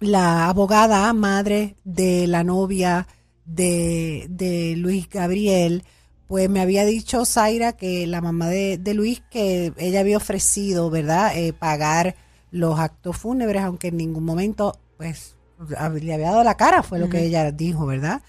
la 0.00 0.48
abogada 0.48 1.12
madre 1.12 1.76
de 1.84 2.26
la 2.26 2.42
novia 2.44 3.06
de, 3.44 4.26
de 4.30 4.74
Luis 4.76 5.08
Gabriel, 5.08 5.84
pues 6.30 6.48
me 6.48 6.60
había 6.60 6.84
dicho 6.84 7.24
Zaira 7.24 7.72
que 7.72 8.06
la 8.06 8.20
mamá 8.20 8.46
de, 8.46 8.78
de 8.78 8.94
Luis 8.94 9.20
que 9.32 9.72
ella 9.76 9.98
había 9.98 10.16
ofrecido, 10.16 10.88
¿verdad?, 10.88 11.36
eh, 11.36 11.52
pagar 11.52 12.14
los 12.52 12.78
actos 12.78 13.16
fúnebres, 13.16 13.62
aunque 13.62 13.88
en 13.88 13.96
ningún 13.96 14.22
momento, 14.22 14.78
pues, 14.96 15.34
le 15.68 16.14
había 16.14 16.30
dado 16.30 16.44
la 16.44 16.56
cara, 16.56 16.84
fue 16.84 17.00
lo 17.00 17.08
que 17.08 17.24
ella 17.24 17.50
dijo, 17.50 17.84
¿verdad? 17.84 18.22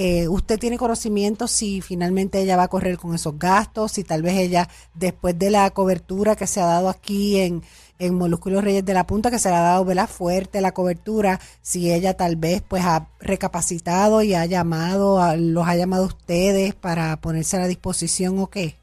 Eh, 0.00 0.28
¿Usted 0.28 0.60
tiene 0.60 0.78
conocimiento 0.78 1.48
si 1.48 1.80
finalmente 1.80 2.40
ella 2.40 2.56
va 2.56 2.64
a 2.64 2.68
correr 2.68 2.98
con 2.98 3.14
esos 3.16 3.36
gastos? 3.36 3.92
Si 3.92 4.04
tal 4.04 4.22
vez 4.22 4.36
ella, 4.38 4.68
después 4.94 5.36
de 5.36 5.50
la 5.50 5.68
cobertura 5.70 6.36
que 6.36 6.46
se 6.46 6.60
ha 6.60 6.66
dado 6.66 6.88
aquí 6.88 7.38
en, 7.40 7.62
en 7.98 8.14
Molúsculos 8.14 8.62
Reyes 8.62 8.84
de 8.84 8.94
la 8.94 9.06
Punta, 9.08 9.28
que 9.30 9.40
se 9.40 9.50
le 9.50 9.56
ha 9.56 9.60
dado 9.60 9.84
¿verdad? 9.84 10.08
fuerte 10.08 10.60
la 10.60 10.72
cobertura, 10.72 11.40
si 11.62 11.92
ella 11.92 12.16
tal 12.16 12.36
vez 12.36 12.62
pues 12.62 12.84
ha 12.84 13.08
recapacitado 13.18 14.22
y 14.22 14.34
ha 14.34 14.46
llamado, 14.46 15.20
a- 15.20 15.36
los 15.36 15.66
ha 15.66 15.74
llamado 15.74 16.04
a 16.04 16.06
ustedes 16.06 16.74
para 16.76 17.16
ponerse 17.20 17.56
a 17.56 17.60
la 17.60 17.66
disposición 17.66 18.38
o 18.38 18.46
qué? 18.48 18.76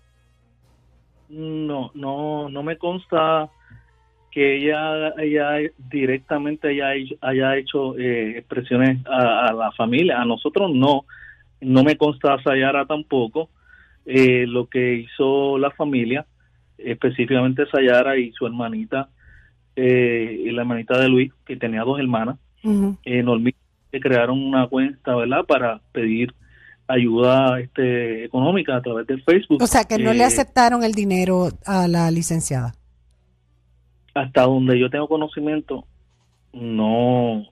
No, 1.30 1.92
no, 1.96 2.50
no 2.50 2.64
me 2.64 2.78
consta 2.78 3.50
que 4.36 4.58
ella, 4.58 5.14
ella 5.18 5.72
directamente 5.90 6.68
haya, 6.68 6.94
hecho- 6.94 7.16
haya 7.22 7.56
hecho 7.56 7.98
eh, 7.98 8.38
expresiones 8.40 9.00
a, 9.08 9.48
a 9.48 9.54
la 9.54 9.72
familia. 9.72 10.22
A 10.22 10.26
nosotros 10.26 10.72
no, 10.76 11.06
no 11.62 11.84
me 11.86 11.96
consta 11.96 12.38
Sayara 12.44 12.86
tampoco. 12.86 13.50
Eh, 14.06 14.46
lo 14.46 14.68
que 14.68 14.96
hizo 14.96 15.58
la 15.58 15.72
familia, 15.72 16.26
específicamente 16.78 17.64
Sayara 17.72 18.18
y 18.18 18.34
su 18.34 18.46
hermanita, 18.46 19.08
eh, 19.78 20.44
y 20.46 20.52
la 20.52 20.64
hermanita 20.64 21.00
de 21.00 21.08
Luis, 21.08 21.32
que 21.46 21.56
tenía 21.56 21.84
dos 21.84 21.98
hermanas, 21.98 22.38
eh, 23.06 23.24
Normita, 23.24 23.58
que 23.94 24.02
crearon 24.02 24.44
una 24.44 24.68
cuenta, 24.68 25.16
¿verdad?, 25.16 25.46
para 25.48 25.80
pedir 25.94 26.34
ayuda 26.90 27.60
este, 27.62 28.26
económica 28.26 28.76
a 28.76 28.82
través 28.82 29.08
de 29.08 29.18
Facebook. 29.20 29.62
O 29.64 29.68
sea, 29.68 29.86
que 29.86 29.98
no 29.98 30.12
le 30.14 30.20
Eh, 30.24 30.26
aceptaron 30.26 30.84
el 30.84 30.92
dinero 30.92 31.48
a 31.66 31.88
la 31.88 32.12
licenciada. 32.12 32.74
Hasta 34.16 34.42
donde 34.44 34.80
yo 34.80 34.90
tengo 34.90 35.08
conocimiento, 35.08 35.86
no, 36.54 37.44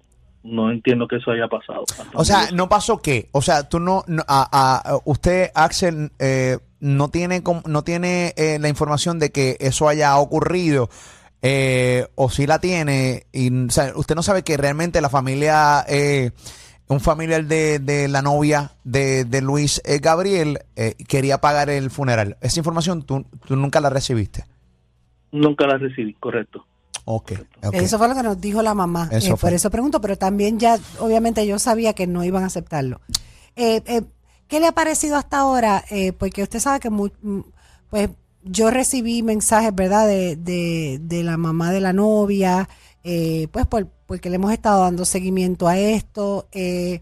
no 0.44 0.72
entiendo 0.72 1.08
que 1.08 1.18
eso 1.18 1.32
haya 1.32 1.48
pasado. 1.48 1.84
O 2.14 2.24
sea, 2.26 2.50
¿no 2.52 2.70
pasó 2.70 3.02
qué? 3.02 3.30
O 3.34 3.42
sea, 3.42 3.68
tú 3.70 3.80
no, 3.80 4.04
no- 4.08 4.24
a, 4.28 4.82
a- 4.94 5.00
usted, 5.06 5.52
Axel, 5.54 6.12
eh, 6.20 6.58
no 6.80 7.10
tiene, 7.10 7.44
no 7.66 7.84
tiene 7.84 8.34
eh, 8.38 8.58
la 8.60 8.70
información 8.70 9.20
de 9.20 9.32
que 9.32 9.58
eso 9.60 9.88
haya 9.88 10.18
ocurrido, 10.18 10.90
eh, 11.42 12.08
o 12.16 12.30
si 12.30 12.48
la 12.48 12.60
tiene, 12.60 13.26
y, 13.34 13.66
o 13.66 13.70
sea, 13.70 13.92
usted 13.96 14.16
no 14.16 14.24
sabe 14.24 14.44
que 14.44 14.56
realmente 14.58 15.02
la 15.02 15.10
familia, 15.10 15.84
eh, 15.88 16.32
un 16.88 17.00
familiar 17.02 17.46
de, 17.46 17.80
de 17.80 18.08
la 18.08 18.22
novia 18.22 18.72
de, 18.84 19.26
de 19.26 19.42
Luis 19.42 19.82
eh, 19.86 20.00
Gabriel 20.00 20.60
quería 21.08 21.40
pagar 21.40 21.70
el 21.70 21.90
funeral. 21.90 22.38
Esa 22.42 22.60
información 22.60 23.04
tú, 23.04 23.26
tú 23.48 23.56
nunca 23.56 23.80
la 23.82 23.90
recibiste. 23.90 24.46
Nunca 25.34 25.68
la 25.68 25.78
recibí, 25.78 26.14
correcto. 26.14 26.66
Ok. 27.06 27.34
ok. 27.64 27.74
Eso 27.74 27.98
fue 27.98 28.08
lo 28.08 28.16
que 28.16 28.24
nos 28.24 28.40
dijo 28.40 28.62
la 28.62 28.74
mamá. 28.74 29.10
Eso 29.12 29.34
Eh, 29.34 29.38
por 29.38 29.52
eso 29.52 29.70
pregunto, 29.70 30.00
pero 30.00 30.18
también 30.18 30.58
ya, 30.58 30.78
obviamente 31.00 31.46
yo 31.46 31.60
sabía 31.60 31.92
que 31.94 32.08
no 32.08 32.24
iban 32.24 32.44
a 32.44 32.48
aceptarlo. 32.48 33.02
Eh, 33.58 33.82
eh, 33.86 34.02
¿Qué 34.48 34.60
le 34.62 34.68
ha 34.68 34.72
parecido 34.72 35.18
hasta 35.18 35.40
ahora? 35.40 35.84
Eh, 35.90 36.14
porque 36.14 36.44
usted 36.44 36.60
sabe 36.60 36.80
que 36.80 36.90
mu- 36.90 37.10
mm, 37.22 37.40
pues 37.90 38.10
yo 38.44 38.70
recibí 38.70 39.22
mensajes, 39.24 39.74
¿verdad?, 39.76 40.08
de, 40.08 40.36
de, 40.38 41.00
de 41.02 41.24
la 41.24 41.36
mamá 41.38 41.72
de 41.72 41.82
la 41.82 41.92
novia, 41.94 42.70
eh, 43.04 43.48
pues 43.52 43.66
por, 43.68 43.88
porque 44.06 44.30
le 44.30 44.36
hemos 44.36 44.52
estado 44.54 44.82
dando 44.82 45.04
seguimiento 45.06 45.68
a 45.68 45.78
esto. 45.78 46.48
Eh, 46.52 47.02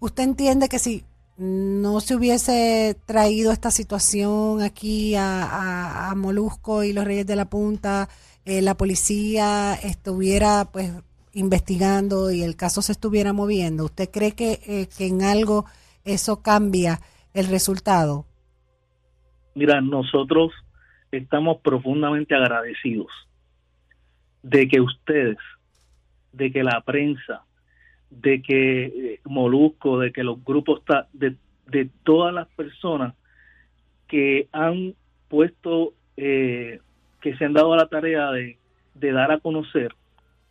¿Usted 0.00 0.24
entiende 0.24 0.68
que 0.68 0.78
si 0.78 1.04
no 1.38 2.00
se 2.00 2.16
hubiese 2.16 2.96
traído 3.06 3.52
esta 3.52 3.70
situación 3.70 4.60
aquí 4.62 5.14
a, 5.14 6.10
a- 6.10 6.14
Molusco 6.16 6.82
y 6.84 6.92
los 6.92 7.04
Reyes 7.04 7.26
de 7.26 7.36
la 7.36 7.48
Punta, 7.48 8.08
eh, 8.44 8.60
la 8.62 8.76
policía 8.76 9.74
estuviera 9.74 10.68
pues 10.72 10.90
investigando 11.34 12.30
y 12.32 12.42
el 12.42 12.56
caso 12.56 12.82
se 12.82 12.92
estuviera 12.92 13.32
moviendo? 13.32 13.84
¿Usted 13.84 14.10
cree 14.10 14.32
que, 14.32 14.60
eh, 14.66 14.88
que 14.96 15.06
en 15.06 15.22
algo 15.22 15.66
eso 16.04 16.42
cambia 16.42 17.00
el 17.34 17.46
resultado? 17.46 18.26
Mira, 19.54 19.80
nosotros 19.80 20.52
estamos 21.12 21.58
profundamente 21.62 22.34
agradecidos 22.34 23.08
de 24.42 24.68
que 24.68 24.80
ustedes, 24.80 25.38
de 26.32 26.50
que 26.52 26.62
la 26.62 26.80
prensa, 26.84 27.44
de 28.10 28.42
que 28.42 28.84
eh, 28.86 29.20
Molusco, 29.24 29.98
de 29.98 30.12
que 30.12 30.24
los 30.24 30.42
grupos, 30.44 30.82
de, 31.12 31.34
de 31.66 31.88
todas 32.04 32.32
las 32.34 32.48
personas 32.48 33.14
que 34.06 34.48
han 34.52 34.94
puesto, 35.28 35.92
eh, 36.16 36.80
que 37.20 37.36
se 37.36 37.44
han 37.44 37.52
dado 37.52 37.72
a 37.74 37.76
la 37.76 37.86
tarea 37.88 38.30
de, 38.32 38.56
de 38.94 39.12
dar 39.12 39.30
a 39.32 39.38
conocer 39.40 39.94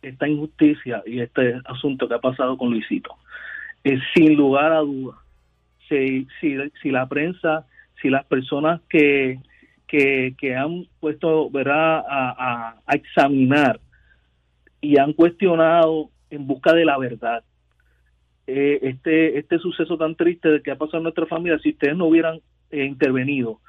esta 0.02 0.28
injusticia 0.28 1.02
y 1.06 1.20
este 1.20 1.60
asunto 1.64 2.08
que 2.08 2.14
ha 2.14 2.20
pasado 2.20 2.56
con 2.56 2.70
Luisito. 2.70 3.16
Eh, 3.84 3.98
sin 4.14 4.34
lugar 4.36 4.72
a 4.72 4.78
dudas, 4.80 5.18
si, 5.88 6.26
si, 6.40 6.56
si 6.82 6.90
la 6.90 7.08
prensa, 7.08 7.66
si 8.00 8.08
las 8.10 8.24
personas 8.26 8.80
que, 8.88 9.40
que, 9.88 10.34
que 10.38 10.54
han 10.54 10.86
puesto 11.00 11.50
¿verdad? 11.50 12.04
A, 12.08 12.30
a- 12.38 12.76
a 12.86 12.94
examinar 12.94 13.80
y 14.80 14.98
han 14.98 15.12
cuestionado 15.12 16.10
en 16.30 16.46
busca 16.46 16.72
de 16.74 16.84
la 16.84 16.98
verdad 16.98 17.42
eh, 18.50 18.78
este, 18.80 19.38
este 19.38 19.58
suceso 19.58 19.98
tan 19.98 20.14
triste 20.16 20.48
de 20.48 20.62
que 20.62 20.70
ha 20.70 20.76
pasado 20.76 20.98
en 20.98 21.02
nuestra 21.02 21.26
familia, 21.26 21.58
si 21.58 21.70
ustedes 21.70 21.94
no 21.94 22.06
hubieran 22.06 22.40
eh, 22.70 22.86
intervenido, 22.86 23.60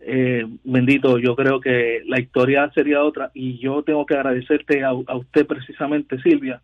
eh, 0.00 0.46
bendito, 0.64 1.18
yo 1.18 1.36
creo 1.36 1.60
que 1.60 2.00
la 2.06 2.18
historia 2.18 2.70
sería 2.74 3.04
otra 3.04 3.30
y 3.34 3.58
yo 3.58 3.82
tengo 3.82 4.06
que 4.06 4.14
agradecerte 4.14 4.82
a, 4.82 4.88
a 4.88 5.16
usted 5.16 5.46
precisamente, 5.46 6.18
Silvia, 6.22 6.62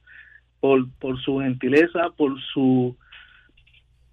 por, 0.60 0.88
por 0.98 1.20
su 1.20 1.40
gentileza, 1.40 2.08
por 2.16 2.40
su 2.40 2.96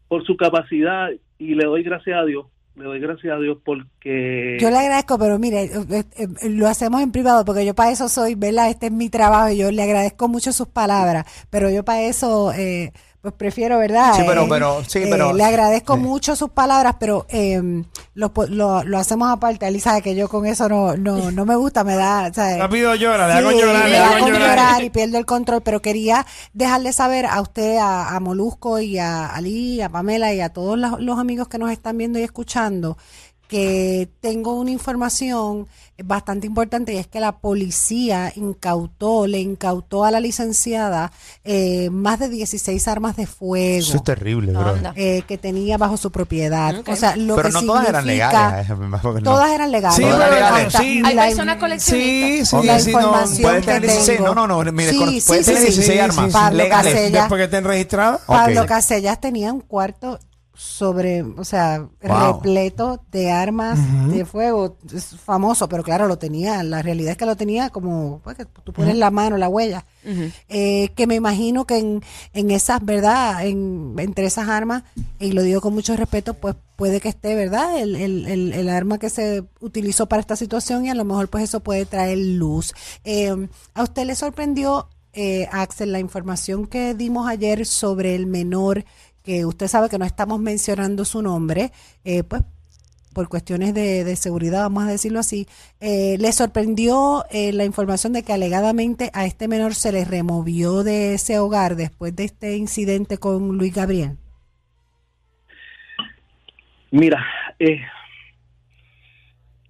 por 0.10 0.26
su 0.26 0.36
capacidad 0.36 1.10
y 1.40 1.56
le 1.56 1.66
doy 1.66 1.82
gracias 1.82 2.18
a 2.18 2.26
Dios, 2.26 2.46
le 2.76 2.84
doy 2.84 3.00
gracias 3.00 3.34
a 3.36 3.40
Dios 3.40 3.58
porque 3.64 4.58
Yo 4.60 4.70
le 4.70 4.78
agradezco, 4.78 5.18
pero 5.18 5.40
mire, 5.40 5.64
eh, 5.64 6.04
eh, 6.18 6.50
lo 6.50 6.68
hacemos 6.68 7.02
en 7.02 7.12
privado 7.12 7.46
porque 7.46 7.66
yo 7.66 7.74
para 7.74 7.92
eso 7.92 8.10
soy, 8.10 8.36
¿verdad? 8.36 8.70
Este 8.70 8.88
es 8.88 8.92
mi 8.92 9.10
trabajo 9.10 9.50
y 9.50 9.58
yo 9.58 9.72
le 9.72 9.82
agradezco 9.82 10.28
mucho 10.28 10.52
sus 10.52 10.68
palabras, 10.68 11.26
pero 11.50 11.70
yo 11.70 11.84
para 11.86 12.02
eso, 12.02 12.52
eh, 12.54 12.92
pues 13.26 13.36
prefiero, 13.38 13.78
¿verdad? 13.80 14.14
Sí, 14.16 14.24
pero- 14.26 14.44
Eh, 14.44 14.48
pero- 14.50 14.84
sí, 14.88 15.00
eh, 15.00 15.08
pero- 15.10 15.34
le 15.34 15.44
agradezco 15.44 15.96
sí. 15.96 16.00
mucho 16.02 16.36
sus 16.36 16.50
palabras, 16.52 16.96
pero 17.00 17.26
eh, 17.30 17.60
lo, 18.14 18.32
lo, 18.50 18.84
lo 18.84 18.98
hacemos 19.00 19.30
aparte. 19.32 19.68
Él 19.68 19.82
sabe 19.82 20.02
que 20.02 20.16
yo 20.16 20.30
con 20.30 20.46
eso 20.46 20.70
no, 20.70 20.96
no, 20.96 21.32
no 21.32 21.46
me 21.46 21.56
gusta, 21.56 21.84
me 21.84 21.96
da, 21.96 22.32
¿sabes? 22.34 22.60
Rápido 22.60 22.94
llora, 22.96 23.28
le 23.28 23.34
Sí, 23.34 23.40
hago 23.40 23.52
llorar, 23.60 23.90
le 23.90 23.98
da 23.98 24.10
hago 24.10 24.20
con 24.20 24.34
llorar. 24.34 24.50
llorar 24.50 24.84
y 24.84 24.90
pierdo 24.90 25.18
el 25.18 25.26
control, 25.26 25.62
pero 25.62 25.82
quería 25.82 26.26
dejarle 26.54 26.94
saber 26.94 27.26
a 27.26 27.42
usted, 27.42 27.78
a, 27.78 28.16
a 28.16 28.20
Molusco 28.20 28.80
y 28.80 28.98
a 29.00 29.26
Ali, 29.28 29.82
a 29.82 29.90
Pamela 29.90 30.34
y 30.34 30.42
a 30.42 30.50
todos 30.50 30.78
los, 30.78 31.00
los 31.02 31.20
amigos 31.20 31.48
que 31.48 31.58
nos 31.58 31.72
están 31.72 31.98
viendo 31.98 32.20
y 32.20 32.24
escuchando 32.24 32.98
que 33.56 34.10
tengo 34.20 34.56
una 34.60 34.72
información 34.72 35.68
bastante 36.04 36.46
importante 36.46 36.94
y 36.94 36.98
es 36.98 37.08
que 37.08 37.22
la 37.22 37.38
policía 37.38 38.34
incautó, 38.36 39.28
le 39.28 39.40
incautó 39.40 40.04
a 40.04 40.12
la 40.12 40.20
licenciada 40.20 41.14
eh, 41.46 41.90
más 41.90 42.20
de 42.20 42.28
16 42.28 42.86
armas 42.90 43.16
de 43.16 43.26
fuego 43.26 43.80
Eso 43.80 43.96
es 43.96 44.04
terrible, 44.04 44.52
bro. 44.52 44.76
Eh, 44.96 45.24
que 45.26 45.38
tenía 45.38 45.78
bajo 45.78 45.96
su 45.96 46.12
propiedad. 46.12 46.80
Ok. 46.80 46.90
O 46.90 46.96
sea, 46.98 47.16
lo 47.16 47.38
Pero 47.38 47.48
que 47.48 47.54
no 47.54 47.62
todas 47.64 47.88
eran 47.88 48.06
legales. 48.06 48.70
eh, 48.70 48.74
no. 48.78 49.22
Todas 49.24 49.50
eran 49.52 49.72
legales. 49.72 49.96
Sí, 49.96 50.02
Todas 50.04 50.20
pero 50.30 50.36
legales. 50.36 50.74
Sí. 50.74 51.02
Hay 51.06 51.16
personas 51.16 51.56
coleccionistas. 51.58 52.50
Sí, 52.50 52.62
sí, 52.62 52.68
la 52.68 52.80
sí, 52.80 52.92
no, 52.92 53.00
información 53.00 53.42
Puede 53.44 53.60
que 53.62 53.66
tener 53.68 53.82
16, 53.84 54.18
tengo. 54.18 54.36
no, 54.36 54.48
no, 54.48 54.64
no, 54.66 54.72
mire, 54.74 54.92
Sí, 54.92 55.24
puede 55.26 55.44
sí, 55.44 55.46
tener 55.54 55.62
sí, 55.62 55.66
16 55.82 55.86
sí, 55.88 56.00
armas 56.00 56.54
legales. 56.54 56.94
Casella. 56.94 57.20
Después 57.22 57.40
que 57.40 57.44
estén 57.46 57.64
registrados. 57.64 58.22
Pablo 58.26 58.62
Ok. 58.64 58.68
Casellas 58.68 59.22
tenía 59.22 59.54
un 59.54 59.62
cuarto 59.62 60.20
sobre, 60.56 61.22
o 61.24 61.44
sea, 61.44 61.88
Wow. 62.02 62.34
repleto 62.42 63.04
de 63.12 63.32
armas 63.32 63.80
de 64.12 64.26
fuego. 64.26 64.78
Es 64.94 65.08
famoso, 65.18 65.68
pero 65.70 65.84
claro, 65.84 66.08
lo 66.08 66.18
tenía. 66.18 66.64
La 66.64 66.82
realidad 66.82 67.12
es 67.12 67.18
que 67.18 67.26
lo 67.26 67.36
tenía 67.36 67.70
como, 67.70 68.22
pues, 68.24 68.38
que 68.38 68.46
tú 68.46 68.72
pones 68.74 68.96
la 68.96 69.12
mano, 69.12 69.38
la 69.38 69.50
huella. 69.50 69.86
Eh, 70.50 70.90
que 70.96 71.08
me 71.08 71.16
imagino 71.16 71.66
que 71.66 71.78
en, 71.80 72.02
en 72.34 72.52
esas, 72.52 72.84
¿verdad? 72.86 73.46
En, 73.46 73.96
entre 73.98 74.26
esas 74.28 74.48
armas, 74.50 74.84
y 75.20 75.32
lo 75.32 75.42
digo 75.42 75.62
con 75.62 75.74
mucho 75.74 75.96
respeto, 75.98 76.36
pues 76.36 76.56
puede 76.76 77.02
que 77.02 77.10
esté, 77.10 77.34
¿verdad? 77.36 77.80
El, 77.80 77.96
el, 77.96 78.26
el, 78.28 78.54
el 78.54 78.70
arma 78.70 79.00
que 79.00 79.10
se 79.10 79.44
utilizó 79.62 80.06
para 80.08 80.20
esta 80.20 80.36
situación 80.36 80.86
y 80.86 80.90
a 80.90 80.96
lo 80.96 81.06
mejor 81.06 81.28
pues 81.30 81.46
eso 81.46 81.62
puede 81.62 81.86
traer 81.86 82.18
luz. 82.20 82.74
Eh, 83.04 83.48
¿A 83.74 83.82
usted 83.84 84.06
le 84.06 84.14
sorprendió, 84.16 84.90
eh, 85.14 85.48
Axel, 85.52 85.92
la 85.92 86.00
información 86.00 86.68
que 86.68 86.94
dimos 86.94 87.28
ayer 87.28 87.66
sobre 87.66 88.14
el 88.16 88.28
menor, 88.28 88.86
que 89.26 89.46
usted 89.46 89.68
sabe 89.68 89.90
que 89.90 89.98
no 89.98 90.06
estamos 90.06 90.40
mencionando 90.40 91.04
su 91.04 91.22
nombre, 91.22 91.72
eh, 92.04 92.24
pues 92.24 92.44
por 93.16 93.30
cuestiones 93.30 93.74
de, 93.74 94.14
seguridad, 94.18 94.64
vamos 94.64 94.84
a 94.84 94.92
decirlo 94.92 95.20
así, 95.20 95.48
eh, 95.80 96.18
le 96.20 96.34
sorprendió 96.34 97.24
eh, 97.32 97.54
la 97.54 97.64
información 97.64 98.12
de 98.12 98.24
que 98.24 98.34
alegadamente 98.34 99.10
a 99.14 99.26
este 99.26 99.48
menor 99.48 99.74
se 99.74 99.94
le 99.94 100.04
removió 100.04 100.84
de 100.84 101.14
ese 101.14 101.40
hogar 101.40 101.78
después 101.78 102.14
de 102.14 102.26
este 102.26 102.58
incidente 102.58 103.18
con 103.18 103.58
Luis 103.58 103.74
Gabriel. 103.74 104.18
Mira, 106.92 107.26
eh, 107.58 107.80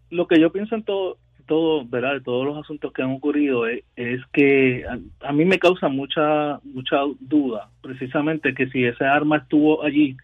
lo 0.10 0.28
que 0.28 0.40
yo 0.42 0.52
pienso 0.52 0.74
en 0.74 0.84
todo, 0.84 1.20
todo, 1.46 1.86
¿verdad? 1.86 2.14
De 2.14 2.22
todos 2.22 2.46
los 2.46 2.58
asuntos 2.58 2.92
que 2.94 3.02
han 3.02 3.12
ocurrido 3.12 3.68
es, 3.68 3.84
es 3.96 4.22
que 4.34 4.84
a, 4.86 5.28
a, 5.28 5.32
mí 5.34 5.46
me 5.46 5.60
causa 5.60 5.88
mucha 5.88 6.60
mucha 6.64 6.98
duda, 7.20 7.70
precisamente 7.82 8.54
que 8.54 8.68
si 8.68 8.86
ese 8.86 9.06
arma 9.06 9.38
estuvo 9.38 9.84
allí, 9.84 10.18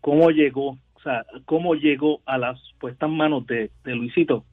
cómo 0.00 0.30
llegó, 0.30 0.70
o 0.94 1.00
sea, 1.02 1.24
cómo 1.44 1.74
llegó 1.74 2.20
a 2.26 2.38
las 2.38 2.60
puestas 2.78 3.10
manos 3.10 3.46
de, 3.46 3.70
de 3.84 3.94
Luisito, 3.94 4.44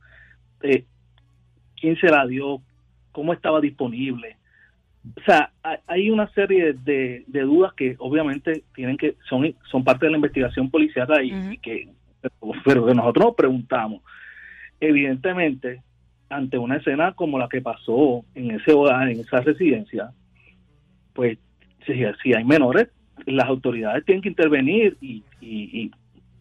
eh, 0.61 0.85
quién 1.79 1.97
se 1.97 2.07
la 2.07 2.25
dio, 2.25 2.61
cómo 3.11 3.33
estaba 3.33 3.59
disponible. 3.59 4.37
O 5.17 5.21
sea, 5.25 5.51
hay 5.87 6.11
una 6.11 6.29
serie 6.33 6.73
de, 6.73 7.23
de 7.25 7.41
dudas 7.41 7.73
que 7.73 7.95
obviamente 7.97 8.63
tienen 8.75 8.97
que 8.97 9.15
son 9.27 9.55
son 9.69 9.83
parte 9.83 10.05
de 10.05 10.11
la 10.11 10.17
investigación 10.17 10.69
policial 10.69 11.07
y, 11.25 11.33
uh 11.33 11.35
-huh. 11.35 11.53
y 11.53 11.57
que 11.57 11.89
pero 12.63 12.85
que 12.85 12.93
nosotros 12.93 13.25
nos 13.25 13.35
preguntamos 13.35 14.03
evidentemente, 14.81 15.81
ante 16.29 16.57
una 16.57 16.77
escena 16.77 17.13
como 17.13 17.39
la 17.39 17.47
que 17.47 17.61
pasó 17.61 18.25
en 18.35 18.51
ese 18.51 18.73
hogar, 18.73 19.09
en 19.09 19.19
esa 19.21 19.39
residencia, 19.41 20.11
pues 21.13 21.37
si, 21.85 21.93
si 22.21 22.33
hay 22.33 22.43
menores, 22.43 22.89
las 23.25 23.47
autoridades 23.47 24.05
tienen 24.05 24.21
que 24.21 24.29
intervenir 24.29 24.97
y, 25.01 25.23
y, 25.39 25.91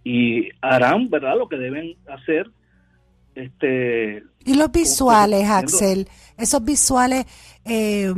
y, 0.04 0.10
y 0.10 0.48
harán, 0.60 1.10
¿verdad?, 1.10 1.36
lo 1.36 1.48
que 1.48 1.56
deben 1.56 1.94
hacer. 2.08 2.50
Este, 3.34 4.22
y 4.44 4.54
los 4.54 4.72
visuales, 4.72 5.48
Axel, 5.48 6.08
esos 6.36 6.64
visuales 6.64 7.26
eh, 7.64 8.12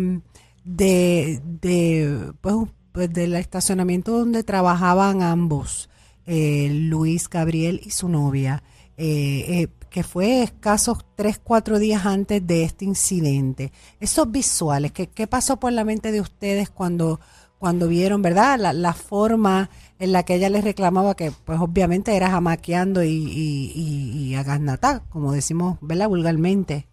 de, 0.65 1.41
de, 1.45 2.33
pues, 2.41 2.55
pues, 2.93 3.13
del 3.13 3.35
estacionamiento 3.35 4.13
donde 4.13 4.43
trabajaban 4.43 5.23
ambos, 5.23 5.91
eh, 6.27 6.71
Luis 6.73 7.29
Gabriel 7.29 7.81
y 7.83 7.91
su 7.91 8.09
novia, 8.09 8.63
eh, 8.97 9.69
que 9.93 10.03
fue 10.03 10.43
escasos 10.43 11.05
tres, 11.15 11.39
cuatro 11.39 11.79
días 11.79 12.07
antes 12.07 12.45
de 12.45 12.65
este 12.65 12.85
incidente. 12.85 13.71
Esos 14.01 14.33
visuales, 14.33 14.91
¿qué, 14.91 15.09
qué 15.09 15.27
pasó 15.27 15.61
por 15.61 15.73
la 15.73 15.85
mente 15.85 16.11
de 16.11 16.21
ustedes 16.21 16.71
cuando, 16.71 17.21
cuando 17.59 17.87
vieron, 17.89 18.23
verdad, 18.23 18.59
la, 18.59 18.73
la, 18.73 18.95
forma 18.95 19.69
en 19.99 20.13
la 20.13 20.25
que 20.25 20.35
ella 20.37 20.49
les 20.49 20.65
reclamaba 20.65 21.15
que, 21.15 21.31
pues 21.45 21.61
obviamente 21.61 22.17
era 22.17 22.31
jamaqueando 22.31 23.05
y, 23.05 23.11
y, 23.11 23.73
y, 23.75 24.29
y 24.31 24.35
agasnatá, 24.35 25.03
como 25.11 25.33
decimos, 25.33 25.79
¿verdad, 25.83 26.09
vulgarmente? 26.09 26.87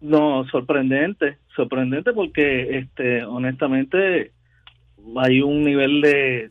No, 0.00 0.44
sorprendente, 0.48 1.38
sorprendente 1.54 2.12
porque, 2.12 2.78
este, 2.78 3.24
honestamente, 3.24 4.32
hay 5.16 5.42
un 5.42 5.62
nivel 5.64 6.00
de, 6.00 6.50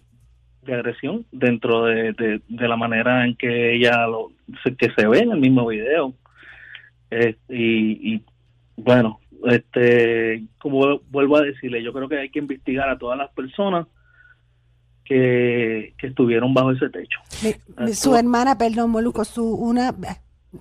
de 0.65 0.73
agresión 0.73 1.25
dentro 1.31 1.85
de, 1.85 2.13
de, 2.13 2.41
de, 2.47 2.67
la 2.67 2.75
manera 2.75 3.25
en 3.25 3.35
que 3.35 3.75
ella 3.75 4.07
lo 4.07 4.31
que 4.77 4.91
se 4.95 5.07
ve 5.07 5.19
en 5.19 5.31
el 5.31 5.39
mismo 5.39 5.67
video. 5.67 6.13
Eh, 7.11 7.35
y, 7.49 8.15
y, 8.15 8.23
bueno 8.75 9.19
este 9.45 10.43
como 10.57 10.99
vuelvo 11.11 11.37
a 11.37 11.41
decirle 11.41 11.83
yo 11.83 11.93
creo 11.93 12.09
que 12.09 12.17
hay 12.17 12.29
que 12.29 12.39
investigar 12.39 12.89
a 12.89 12.97
todas 12.97 13.17
las 13.17 13.29
personas 13.33 13.85
que, 15.05 15.93
que 15.97 16.07
estuvieron 16.07 16.53
bajo 16.53 16.71
ese 16.71 16.89
techo. 16.89 17.19
Mi, 17.43 17.93
su 17.93 18.15
hermana 18.15 18.57
perdón 18.57 18.89
Moluco 18.89 19.25
su 19.25 19.43
una 19.53 19.93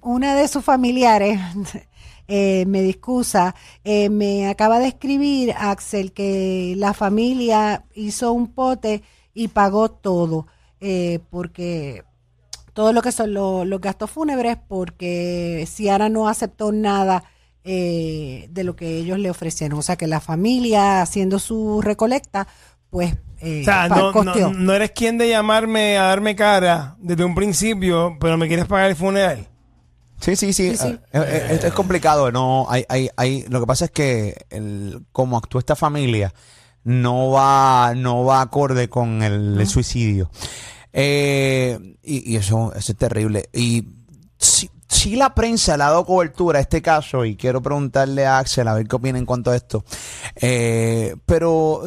una 0.00 0.34
de 0.34 0.48
sus 0.48 0.64
familiares 0.64 1.38
eh, 2.28 2.64
me 2.66 2.82
discusa, 2.82 3.54
eh, 3.84 4.08
me 4.08 4.48
acaba 4.48 4.78
de 4.78 4.88
escribir, 4.88 5.52
Axel, 5.56 6.12
que 6.12 6.74
la 6.76 6.94
familia 6.94 7.84
hizo 7.94 8.32
un 8.32 8.52
pote 8.54 9.02
y 9.34 9.48
pagó 9.48 9.90
todo, 9.90 10.46
eh, 10.80 11.20
porque 11.30 12.04
todo 12.72 12.92
lo 12.92 13.02
que 13.02 13.12
son 13.12 13.34
los, 13.34 13.66
los 13.66 13.80
gastos 13.80 14.10
fúnebres, 14.10 14.56
porque 14.68 15.66
Ciara 15.68 16.08
no 16.08 16.28
aceptó 16.28 16.72
nada 16.72 17.24
eh, 17.64 18.48
de 18.50 18.64
lo 18.64 18.74
que 18.74 18.98
ellos 18.98 19.18
le 19.18 19.30
ofrecieron. 19.30 19.78
O 19.78 19.82
sea 19.82 19.96
que 19.96 20.06
la 20.06 20.20
familia 20.20 21.02
haciendo 21.02 21.38
su 21.38 21.80
recolecta, 21.82 22.46
pues... 22.90 23.14
Eh, 23.40 23.62
o 23.62 23.64
sea, 23.64 23.88
no, 23.88 24.12
no, 24.12 24.52
no, 24.52 24.72
eres 24.72 24.92
quien 24.92 25.18
de 25.18 25.28
llamarme 25.28 25.98
a 25.98 26.04
darme 26.04 26.36
cara 26.36 26.94
desde 27.00 27.24
un 27.24 27.34
principio, 27.34 28.16
pero 28.20 28.38
me 28.38 28.46
quieres 28.46 28.66
pagar 28.66 28.90
el 28.90 28.96
funeral. 28.96 29.48
Sí, 30.20 30.36
sí, 30.36 30.52
sí. 30.52 30.70
sí, 30.70 30.76
sí. 30.76 30.98
Eh, 31.12 31.48
es, 31.50 31.64
es, 31.64 31.72
complicado. 31.72 32.30
No, 32.30 32.66
hay, 32.68 32.84
hay, 32.88 33.10
hay, 33.16 33.42
lo 33.48 33.58
que 33.58 33.66
pasa 33.66 33.86
es 33.86 33.90
que 33.90 34.46
el, 34.50 35.04
como 35.10 35.36
actúa 35.36 35.58
esta 35.58 35.74
familia, 35.74 36.32
no 36.84 37.30
va, 37.30 37.94
no 37.96 38.24
va 38.24 38.40
acorde 38.40 38.88
con 38.88 39.22
el, 39.22 39.60
el 39.60 39.66
suicidio. 39.66 40.30
Eh, 40.92 41.78
y, 42.02 42.32
y, 42.32 42.36
eso, 42.36 42.72
eso 42.74 42.92
es 42.92 42.98
terrible. 42.98 43.48
Y 43.52 43.86
si, 44.38 44.70
si, 44.88 45.16
la 45.16 45.34
prensa 45.34 45.76
le 45.76 45.84
ha 45.84 45.90
dado 45.90 46.04
cobertura 46.04 46.58
a 46.58 46.62
este 46.62 46.82
caso, 46.82 47.24
y 47.24 47.36
quiero 47.36 47.62
preguntarle 47.62 48.26
a 48.26 48.38
Axel 48.38 48.68
a 48.68 48.74
ver 48.74 48.86
qué 48.86 48.96
opina 48.96 49.18
en 49.18 49.26
cuanto 49.26 49.50
a 49.50 49.56
esto, 49.56 49.84
eh, 50.36 51.16
pero 51.24 51.84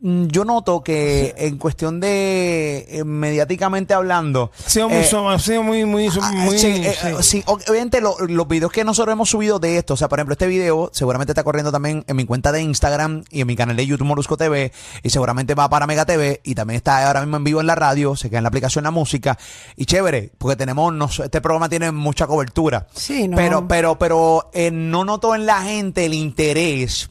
yo 0.00 0.44
noto 0.44 0.82
que 0.82 1.34
en 1.38 1.58
cuestión 1.58 1.98
de 1.98 2.86
eh, 2.88 3.04
mediáticamente 3.04 3.94
hablando 3.94 4.52
sí, 4.54 4.80
muy, 4.84 4.92
eh, 4.92 5.04
sí, 5.40 5.58
muy, 5.58 5.84
muy, 5.84 6.08
muy 6.08 6.58
sí, 6.58 6.68
eh, 6.68 7.16
sí. 7.20 7.42
obviamente 7.46 8.00
lo, 8.00 8.16
los 8.20 8.46
videos 8.46 8.70
que 8.70 8.84
nosotros 8.84 9.12
hemos 9.12 9.28
subido 9.28 9.58
de 9.58 9.76
esto 9.76 9.94
o 9.94 9.96
sea 9.96 10.08
por 10.08 10.20
ejemplo 10.20 10.34
este 10.34 10.46
video 10.46 10.88
seguramente 10.92 11.32
está 11.32 11.42
corriendo 11.42 11.72
también 11.72 12.04
en 12.06 12.14
mi 12.14 12.26
cuenta 12.26 12.52
de 12.52 12.62
Instagram 12.62 13.24
y 13.30 13.40
en 13.40 13.48
mi 13.48 13.56
canal 13.56 13.74
de 13.74 13.86
YouTube 13.86 14.06
Molusco 14.06 14.36
TV 14.36 14.70
y 15.02 15.10
seguramente 15.10 15.56
va 15.56 15.68
para 15.68 15.88
Mega 15.88 16.06
TV 16.06 16.42
y 16.44 16.54
también 16.54 16.76
está 16.76 17.04
ahora 17.04 17.20
mismo 17.22 17.36
en 17.36 17.44
vivo 17.44 17.60
en 17.60 17.66
la 17.66 17.74
radio 17.74 18.14
se 18.14 18.30
queda 18.30 18.38
en 18.38 18.44
la 18.44 18.48
aplicación 18.48 18.84
la 18.84 18.92
música 18.92 19.36
y 19.74 19.86
chévere 19.86 20.30
porque 20.38 20.54
tenemos 20.54 20.92
nos, 20.92 21.18
este 21.18 21.40
programa 21.40 21.68
tiene 21.68 21.90
mucha 21.90 22.28
cobertura 22.28 22.86
sí, 22.94 23.26
no. 23.26 23.36
pero 23.36 23.66
pero 23.66 23.98
pero 23.98 24.50
eh, 24.52 24.70
no 24.70 25.04
noto 25.04 25.34
en 25.34 25.44
la 25.44 25.62
gente 25.62 26.06
el 26.06 26.14
interés 26.14 27.10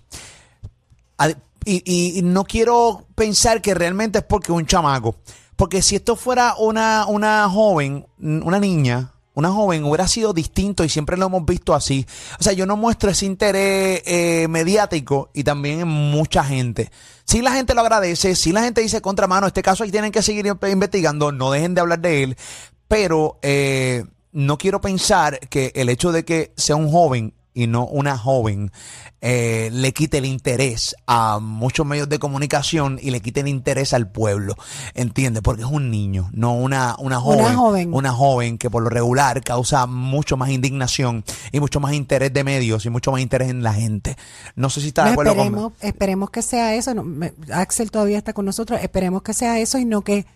y, 1.67 2.17
y, 2.17 2.21
no 2.21 2.45
quiero 2.45 3.06
pensar 3.15 3.62
que 3.62 3.73
realmente 3.73 4.19
es 4.19 4.23
porque 4.23 4.51
un 4.51 4.65
chamaco. 4.65 5.15
Porque 5.58 5.82
si 5.82 5.95
esto 5.95 6.15
fuera 6.15 6.56
una, 6.58 7.06
una 7.08 7.49
joven, 7.49 8.06
una 8.19 8.60
niña, 8.60 9.12
una 9.34 9.51
joven, 9.51 9.84
hubiera 9.84 10.08
sido 10.08 10.34
distinto 10.34 10.84
y 10.84 10.89
siempre 10.89 11.17
lo 11.17 11.27
hemos 11.27 11.45
visto 11.45 11.75
así. 11.75 12.08
O 12.39 12.43
sea, 12.43 12.53
yo 12.53 12.65
no 12.65 12.77
muestro 12.77 13.12
ese 13.12 13.25
interés 13.25 14.01
eh, 14.06 14.47
mediático 14.49 15.30
y 15.34 15.43
también 15.43 15.82
en 15.82 15.88
mucha 15.88 16.43
gente. 16.43 16.91
Si 17.23 17.41
la 17.41 17.51
gente 17.51 17.75
lo 17.75 17.82
agradece, 17.82 18.36
si 18.36 18.51
la 18.51 18.63
gente 18.63 18.82
dice 18.82 19.01
contramano, 19.01 19.45
este 19.45 19.62
caso 19.62 19.84
ahí 19.84 19.91
tienen 19.91 20.12
que 20.12 20.21
seguir 20.21 20.47
investigando, 20.47 21.32
no 21.32 21.51
dejen 21.51 21.75
de 21.75 21.82
hablar 21.82 21.99
de 21.99 22.23
él, 22.23 22.38
pero 22.88 23.38
eh, 23.41 24.06
no 24.32 24.58
quiero 24.58 24.82
pensar 24.82 25.39
que 25.49 25.71
el 25.75 25.89
hecho 25.89 26.12
de 26.12 26.23
que 26.25 26.53
sea 26.56 26.75
un 26.75 26.89
joven 26.89 27.34
y 27.58 27.65
no 27.65 27.88
una 27.88 28.20
joven 28.20 28.72
eh, 29.20 29.70
le 29.74 29.91
quite 29.91 30.20
el 30.20 30.26
interés 30.26 30.96
a 31.08 31.39
muchos 31.39 31.88
medios 31.88 32.08
de 32.08 32.20
comunicación 32.20 33.00
y 33.02 33.10
le 33.10 33.20
quite 33.20 33.39
el 33.39 33.48
interés 33.48 33.93
al 33.93 34.12
pueblo, 34.12 34.56
¿entiendes? 34.93 35.41
Porque 35.41 35.63
es 35.63 35.67
un 35.67 35.89
niño, 35.89 36.30
no 36.34 36.54
una, 36.54 36.96
una, 37.00 37.20
joven, 37.20 37.39
una 37.39 37.56
joven. 37.56 37.93
Una 37.96 38.13
joven 38.13 38.58
que 38.60 38.70
por 38.70 38.84
lo 38.84 38.91
regular 38.91 39.43
causa 39.43 39.88
mucho 39.88 40.38
más 40.38 40.52
indignación 40.52 41.26
y 41.52 41.60
mucho 41.60 41.80
más 41.80 41.93
interés 41.93 42.32
de 42.32 42.43
medios 42.43 42.86
y 42.86 42.91
mucho 42.91 43.12
más 43.12 43.22
interés 43.22 43.50
en 43.50 43.63
la 43.63 43.74
gente. 43.74 44.15
No 44.56 44.70
sé 44.70 44.80
si 44.82 44.89
está 44.89 45.06
de 45.06 45.12
acuerdo 45.13 45.32
esperemos, 45.32 45.74
con... 45.74 45.88
Esperemos 45.89 46.30
que 46.30 46.43
sea 46.43 46.76
eso. 46.76 46.93
No, 46.93 47.04
me, 47.04 47.34
Axel 47.52 47.89
todavía 47.89 48.20
está 48.20 48.34
con 48.34 48.46
nosotros. 48.46 48.80
Esperemos 48.84 49.24
que 49.24 49.34
sea 49.34 49.60
eso 49.60 49.80
y 49.80 49.86
no 49.86 50.04
que 50.04 50.28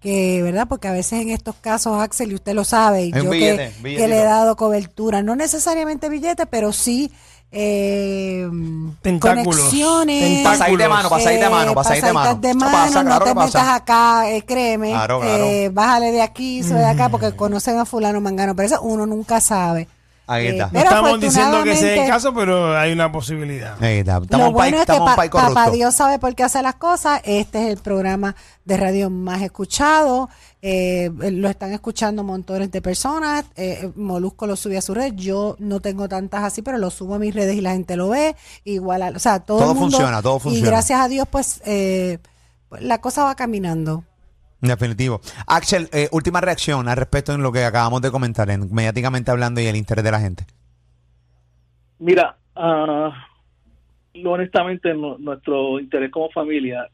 que, 0.00 0.42
¿verdad? 0.42 0.66
Porque 0.68 0.88
a 0.88 0.92
veces 0.92 1.20
en 1.20 1.30
estos 1.30 1.56
casos, 1.56 2.00
Axel, 2.00 2.32
y 2.32 2.34
usted 2.36 2.54
lo 2.54 2.64
sabe, 2.64 3.06
y 3.06 3.12
yo 3.12 3.30
billete, 3.30 3.72
que, 3.82 3.96
que, 3.96 4.08
le 4.08 4.20
he 4.20 4.24
dado 4.24 4.56
cobertura, 4.56 5.22
no 5.22 5.36
necesariamente 5.36 6.08
billete, 6.08 6.46
pero 6.46 6.72
sí 6.72 7.10
eh, 7.50 8.48
conexiones. 9.20 10.44
Pasáis 10.44 10.78
de 10.78 10.88
mano, 10.88 11.08
pasáis 11.08 11.40
de 11.40 11.48
mano, 11.48 11.74
pasáis 11.74 12.02
de 12.02 12.12
mano. 12.12 12.34
De 12.34 12.54
mano 12.54 12.72
pasa, 12.72 13.02
no 13.02 13.20
te 13.20 13.34
metas 13.34 13.68
acá, 13.68 14.30
eh, 14.30 14.44
créeme. 14.44 14.90
Claro, 14.90 15.20
claro. 15.20 15.44
Eh, 15.44 15.70
bájale 15.72 16.12
de 16.12 16.22
aquí, 16.22 16.62
soy 16.62 16.78
de 16.78 16.86
acá, 16.86 17.08
porque 17.08 17.32
conocen 17.34 17.78
a 17.78 17.84
fulano 17.84 18.20
mangano, 18.20 18.54
pero 18.54 18.66
eso 18.66 18.82
uno 18.82 19.06
nunca 19.06 19.40
sabe. 19.40 19.88
Ahí 20.28 20.48
está. 20.48 20.64
Eh, 20.66 20.70
no 20.72 20.80
estamos 20.80 21.20
diciendo 21.20 21.64
que 21.64 21.74
sea 21.74 22.04
el 22.04 22.08
caso, 22.08 22.34
pero 22.34 22.76
hay 22.76 22.92
una 22.92 23.10
posibilidad. 23.10 23.82
Ahí 23.82 23.98
está. 23.98 24.18
Estamos 24.18 24.48
lo 24.48 24.52
bueno 24.52 24.76
pa, 24.76 24.82
es 24.82 24.86
que 24.86 25.30
pa, 25.30 25.48
papá 25.48 25.70
Dios 25.70 25.94
sabe 25.94 26.18
por 26.18 26.34
qué 26.34 26.44
hace 26.44 26.62
las 26.62 26.74
cosas. 26.74 27.22
Este 27.24 27.64
es 27.64 27.72
el 27.72 27.78
programa 27.78 28.36
de 28.66 28.76
radio 28.76 29.08
más 29.08 29.40
escuchado. 29.40 30.28
Eh, 30.60 31.10
lo 31.14 31.48
están 31.48 31.72
escuchando 31.72 32.24
montones 32.24 32.70
de 32.70 32.82
personas. 32.82 33.46
Eh, 33.56 33.90
Molusco 33.96 34.46
lo 34.46 34.54
sube 34.54 34.76
a 34.76 34.82
su 34.82 34.92
red. 34.92 35.14
Yo 35.14 35.56
no 35.60 35.80
tengo 35.80 36.10
tantas 36.10 36.44
así, 36.44 36.60
pero 36.60 36.76
lo 36.76 36.90
subo 36.90 37.14
a 37.14 37.18
mis 37.18 37.34
redes 37.34 37.56
y 37.56 37.62
la 37.62 37.72
gente 37.72 37.96
lo 37.96 38.10
ve. 38.10 38.36
Igual, 38.64 39.02
a, 39.02 39.08
o 39.08 39.18
sea, 39.18 39.40
todo, 39.40 39.60
todo 39.60 39.72
el 39.72 39.78
mundo, 39.78 39.96
funciona, 39.96 40.20
todo 40.20 40.38
funciona. 40.38 40.66
Y 40.66 40.70
gracias 40.70 41.00
a 41.00 41.08
Dios, 41.08 41.26
pues, 41.30 41.62
eh, 41.64 42.18
la 42.78 43.00
cosa 43.00 43.24
va 43.24 43.34
caminando. 43.34 44.04
Definitivo. 44.60 45.20
Axel, 45.46 45.88
eh, 45.92 46.08
última 46.10 46.40
reacción 46.40 46.88
al 46.88 46.96
respecto 46.96 47.32
en 47.32 47.42
lo 47.42 47.52
que 47.52 47.64
acabamos 47.64 48.02
de 48.02 48.10
comentar, 48.10 48.50
en, 48.50 48.72
mediáticamente 48.72 49.30
hablando 49.30 49.60
y 49.60 49.66
el 49.66 49.76
interés 49.76 50.04
de 50.04 50.10
la 50.10 50.20
gente. 50.20 50.44
Mira, 52.00 52.36
uh, 52.56 53.10
honestamente 54.26 54.92
nuestro 54.94 55.78
interés 55.78 56.10
como 56.10 56.30
familia 56.30 56.88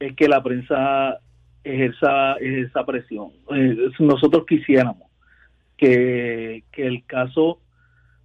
es 0.00 0.16
que 0.16 0.28
la 0.28 0.42
prensa 0.42 1.18
ejerza 1.62 2.34
esa 2.40 2.84
presión. 2.84 3.30
Eh, 3.54 3.90
nosotros 4.00 4.44
quisiéramos 4.46 5.08
que, 5.76 6.64
que 6.72 6.86
el 6.86 7.04
caso 7.06 7.58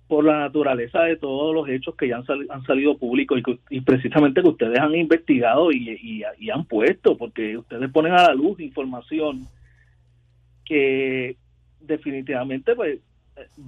por 0.08 0.24
la 0.24 0.39
naturaleza 0.39 1.02
de 1.04 1.17
todos 1.17 1.54
los 1.54 1.67
hechos 1.67 1.96
que 1.96 2.08
ya 2.08 2.17
han, 2.17 2.26
sal- 2.26 2.48
han 2.50 2.63
salido 2.63 2.98
públicos 2.98 3.41
y, 3.70 3.78
y 3.78 3.82
precisamente 3.82 4.41
que 4.41 4.48
ustedes 4.50 4.80
han 4.80 4.96
investigado 4.96 5.72
y, 5.72 5.89
y- 6.02 6.24
y 6.39 6.50
han 6.50 6.65
puesto, 6.65 7.17
porque 7.17 7.58
ustedes 7.58 7.91
ponen 7.91 8.13
a 8.13 8.24
la 8.30 8.34
luz 8.34 8.60
información 8.60 9.48
que 10.65 11.36
definitivamente 11.82 12.76
pues 12.76 13.00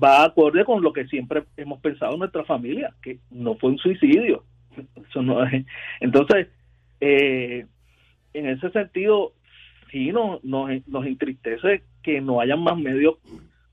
va 0.01 0.23
acorde 0.25 0.65
con 0.65 0.81
lo 0.81 0.91
que 0.93 1.05
siempre 1.07 1.43
hemos 1.57 1.79
pensado 1.79 2.13
en 2.13 2.19
nuestra 2.19 2.43
familia, 2.43 2.93
que 3.01 3.19
no 3.29 3.55
fue 3.55 3.71
un 3.71 3.77
suicidio. 3.77 4.43
Eso 5.09 5.21
no 5.21 5.43
es- 5.45 5.65
Entonces, 5.99 6.47
eh, 7.01 7.65
en 8.33 8.45
ese 8.47 8.69
sentido, 8.71 9.33
sí 9.91 10.11
no, 10.11 10.39
nos, 10.43 10.69
nos 10.87 11.05
entristece 11.05 11.83
que 12.03 12.21
no 12.21 12.39
hayan 12.41 12.61
más 12.63 12.77
medios 12.77 13.15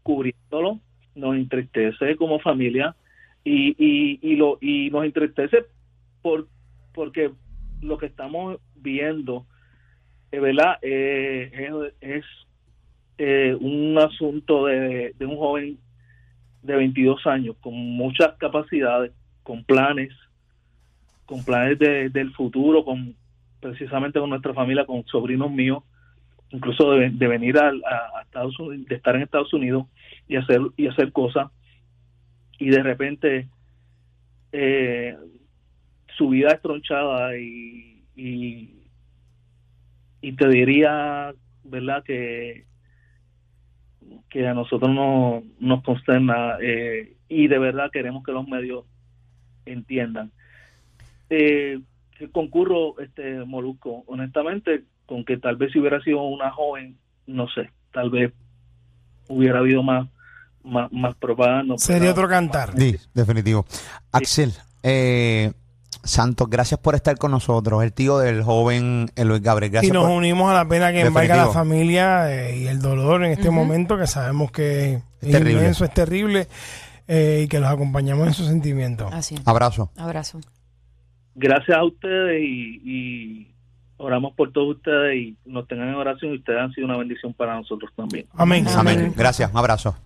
cubriéndolo, 0.02 0.80
nos 1.16 1.34
entristece 1.36 2.16
como 2.16 2.38
familia 2.38 2.94
y, 3.44 3.74
y, 3.78 4.18
y, 4.22 4.36
lo, 4.36 4.58
y 4.60 4.90
nos 4.90 5.04
entristece 5.04 5.64
por, 6.22 6.46
porque 6.94 7.30
lo 7.82 7.98
que 7.98 8.06
estamos 8.06 8.58
viendo, 8.76 9.46
eh, 10.32 10.40
¿verdad? 10.40 10.78
Eh, 10.82 11.70
es, 12.00 12.24
eh, 13.18 13.56
un 13.58 13.96
asunto 13.98 14.66
de, 14.66 15.14
de 15.18 15.26
un 15.26 15.36
joven 15.36 15.78
de 16.62 16.76
22 16.76 17.26
años 17.26 17.56
con 17.60 17.74
muchas 17.74 18.34
capacidades, 18.38 19.12
con 19.42 19.64
planes, 19.64 20.12
con 21.24 21.44
planes 21.44 21.78
de- 21.78 22.10
del 22.10 22.32
futuro, 22.32 22.84
con 22.84 23.14
precisamente 23.60 24.20
con 24.20 24.30
nuestra 24.30 24.52
familia, 24.52 24.84
con 24.84 25.04
sobrinos 25.06 25.50
míos, 25.50 25.82
incluso 26.50 26.92
de, 26.92 27.10
de 27.10 27.26
venir 27.28 27.56
a, 27.58 27.68
a 27.70 28.22
Estados 28.22 28.58
Unidos, 28.60 28.86
de 28.88 28.94
estar 28.96 29.16
en 29.16 29.22
Estados 29.22 29.52
Unidos 29.52 29.86
y 30.28 30.36
hacer 30.36 30.60
y 30.76 30.88
hacer 30.88 31.12
cosas. 31.12 31.50
Y 32.58 32.70
de 32.70 32.82
repente 32.82 33.48
eh, 34.52 35.16
su 36.16 36.30
vida 36.30 36.50
es 36.50 36.62
tronchada 36.62 37.36
y, 37.36 38.02
y 38.14 38.72
te 40.32 40.48
diría 40.48 41.34
verdad 41.64 42.02
que 42.04 42.66
que 44.30 44.46
a 44.46 44.54
nosotros 44.54 44.90
no, 44.90 45.42
nos 45.58 45.82
consterna 45.82 46.58
eh, 46.60 47.14
y 47.28 47.48
de 47.48 47.58
verdad 47.58 47.90
queremos 47.90 48.24
que 48.24 48.32
los 48.32 48.46
medios 48.46 48.84
entiendan. 49.64 50.30
Eh, 51.30 51.80
concurro 52.32 52.98
este 53.00 53.44
Molusco 53.44 54.04
honestamente 54.06 54.84
con 55.06 55.24
que 55.24 55.36
tal 55.36 55.56
vez 55.56 55.72
si 55.72 55.80
hubiera 55.80 56.00
sido 56.02 56.22
una 56.22 56.50
joven 56.50 56.96
no 57.26 57.48
sé 57.48 57.70
tal 57.92 58.10
vez 58.10 58.32
hubiera 59.28 59.58
habido 59.58 59.82
más 59.82 60.08
más, 60.66 60.92
más 60.92 61.14
propaganda 61.16 61.74
Sería 61.78 62.10
otro 62.10 62.28
cantar. 62.28 62.72
Sí, 62.76 62.96
definitivo. 63.14 63.64
Axel, 64.12 64.52
eh, 64.82 65.52
Santos, 66.04 66.48
gracias 66.48 66.78
por 66.78 66.94
estar 66.94 67.16
con 67.18 67.30
nosotros. 67.32 67.82
El 67.82 67.92
tío 67.92 68.18
del 68.18 68.42
joven 68.42 69.10
eh, 69.16 69.24
Luis 69.24 69.42
Gabriel. 69.42 69.70
Y 69.70 69.72
Gracias 69.72 69.92
nos 69.92 70.04
por- 70.04 70.12
unimos 70.12 70.50
a 70.50 70.54
la 70.54 70.68
pena 70.68 70.92
que 70.92 71.00
embarga 71.00 71.34
Definitivo. 71.34 71.46
la 71.54 71.58
familia 71.60 72.32
eh, 72.48 72.58
y 72.58 72.66
el 72.66 72.80
dolor 72.80 73.24
en 73.24 73.32
este 73.32 73.50
momento 73.50 73.96
que 73.98 74.06
sabemos 74.06 74.50
que 74.52 74.94
Es 74.94 75.02
es 75.22 75.32
terrible. 75.32 75.52
inmenso, 75.60 75.84
es 75.84 75.92
terrible 75.94 76.46
eh, 77.08 77.42
y 77.44 77.48
que 77.48 77.58
los 77.60 77.68
acompañamos 77.70 78.26
en 78.28 78.34
sus 78.34 78.46
sentimientos. 78.46 79.12
Así. 79.12 79.36
Abrazo. 79.44 79.90
Abrazo. 79.96 80.40
gracias 81.34 81.76
a 81.76 81.84
ustedes 81.84 82.40
y, 82.42 82.80
y 82.84 83.54
oramos 83.96 84.32
por 84.36 84.52
todos 84.52 84.76
ustedes 84.76 85.16
y 85.16 85.36
nos 85.44 85.66
tengan 85.66 85.88
en 85.88 85.94
oración 85.94 86.32
y 86.32 86.36
ustedes 86.38 86.60
han 86.60 86.72
sido 86.72 86.86
una 86.86 86.98
bendición 86.98 87.32
para 87.34 87.56
nosotros 87.56 87.90
también. 87.96 88.26
Amén. 88.34 88.66
Amén. 88.68 88.98
Amén. 88.98 89.14
Gracias. 89.16 89.50
Un 89.50 89.56
abrazo. 89.58 89.96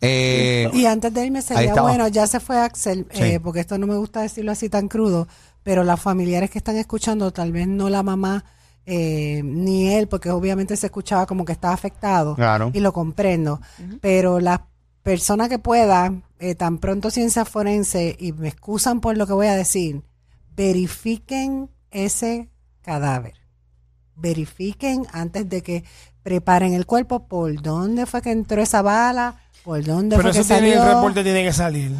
Eh, 0.00 0.70
Y 0.72 0.86
antes 0.86 1.12
de 1.12 1.26
irme 1.26 1.42
sería 1.42 1.74
bueno, 1.82 2.06
ya 2.08 2.26
se 2.26 2.38
fue 2.40 2.58
Axel, 2.58 3.06
Sí. 3.12 3.22
eh, 3.24 3.40
porque 3.40 3.60
esto 3.60 3.78
no 3.78 3.86
me 3.86 3.96
gusta 3.96 4.20
decirlo 4.22 4.52
así 4.52 4.68
tan 4.68 4.86
crudo, 4.88 5.26
pero 5.64 5.82
las 5.84 6.00
familiares 6.00 6.50
que 6.50 6.58
están 6.58 6.76
escuchando, 6.76 7.32
tal 7.32 7.52
vez 7.52 7.66
no 7.66 7.88
la 7.90 8.02
mamá 8.02 8.44
eh, 8.90 9.42
ni 9.44 9.92
él, 9.92 10.08
porque 10.08 10.30
obviamente 10.30 10.74
se 10.76 10.86
escuchaba 10.86 11.26
como 11.26 11.44
que 11.44 11.52
estaba 11.52 11.74
afectado 11.74 12.34
Claro. 12.36 12.70
y 12.72 12.80
lo 12.80 12.92
comprendo, 12.94 13.60
pero 14.00 14.40
las 14.40 14.60
personas 15.02 15.48
que 15.50 15.58
puedan, 15.58 16.22
eh, 16.38 16.54
tan 16.54 16.78
pronto 16.78 17.10
ciencia 17.10 17.44
forense, 17.44 18.16
y 18.18 18.32
me 18.32 18.48
excusan 18.48 19.00
por 19.00 19.16
lo 19.18 19.26
que 19.26 19.32
voy 19.34 19.48
a 19.48 19.56
decir, 19.56 20.02
verifiquen 20.56 21.68
ese 21.90 22.48
cadáver. 22.82 23.34
Verifiquen 24.16 25.06
antes 25.12 25.48
de 25.48 25.62
que 25.62 25.84
preparen 26.22 26.72
el 26.74 26.86
cuerpo 26.86 27.26
por 27.28 27.60
dónde 27.62 28.06
fue 28.06 28.22
que 28.22 28.30
entró 28.30 28.60
esa 28.62 28.82
bala, 28.82 29.36
por 29.68 29.84
dónde 29.84 30.16
Pero 30.16 30.32
fue 30.32 30.40
eso 30.40 30.54
que 30.54 30.60
tiene, 30.62 30.72
el 30.80 30.82
reporte 30.94 31.22
tiene 31.22 31.44
que 31.44 31.52
salir. 31.52 31.92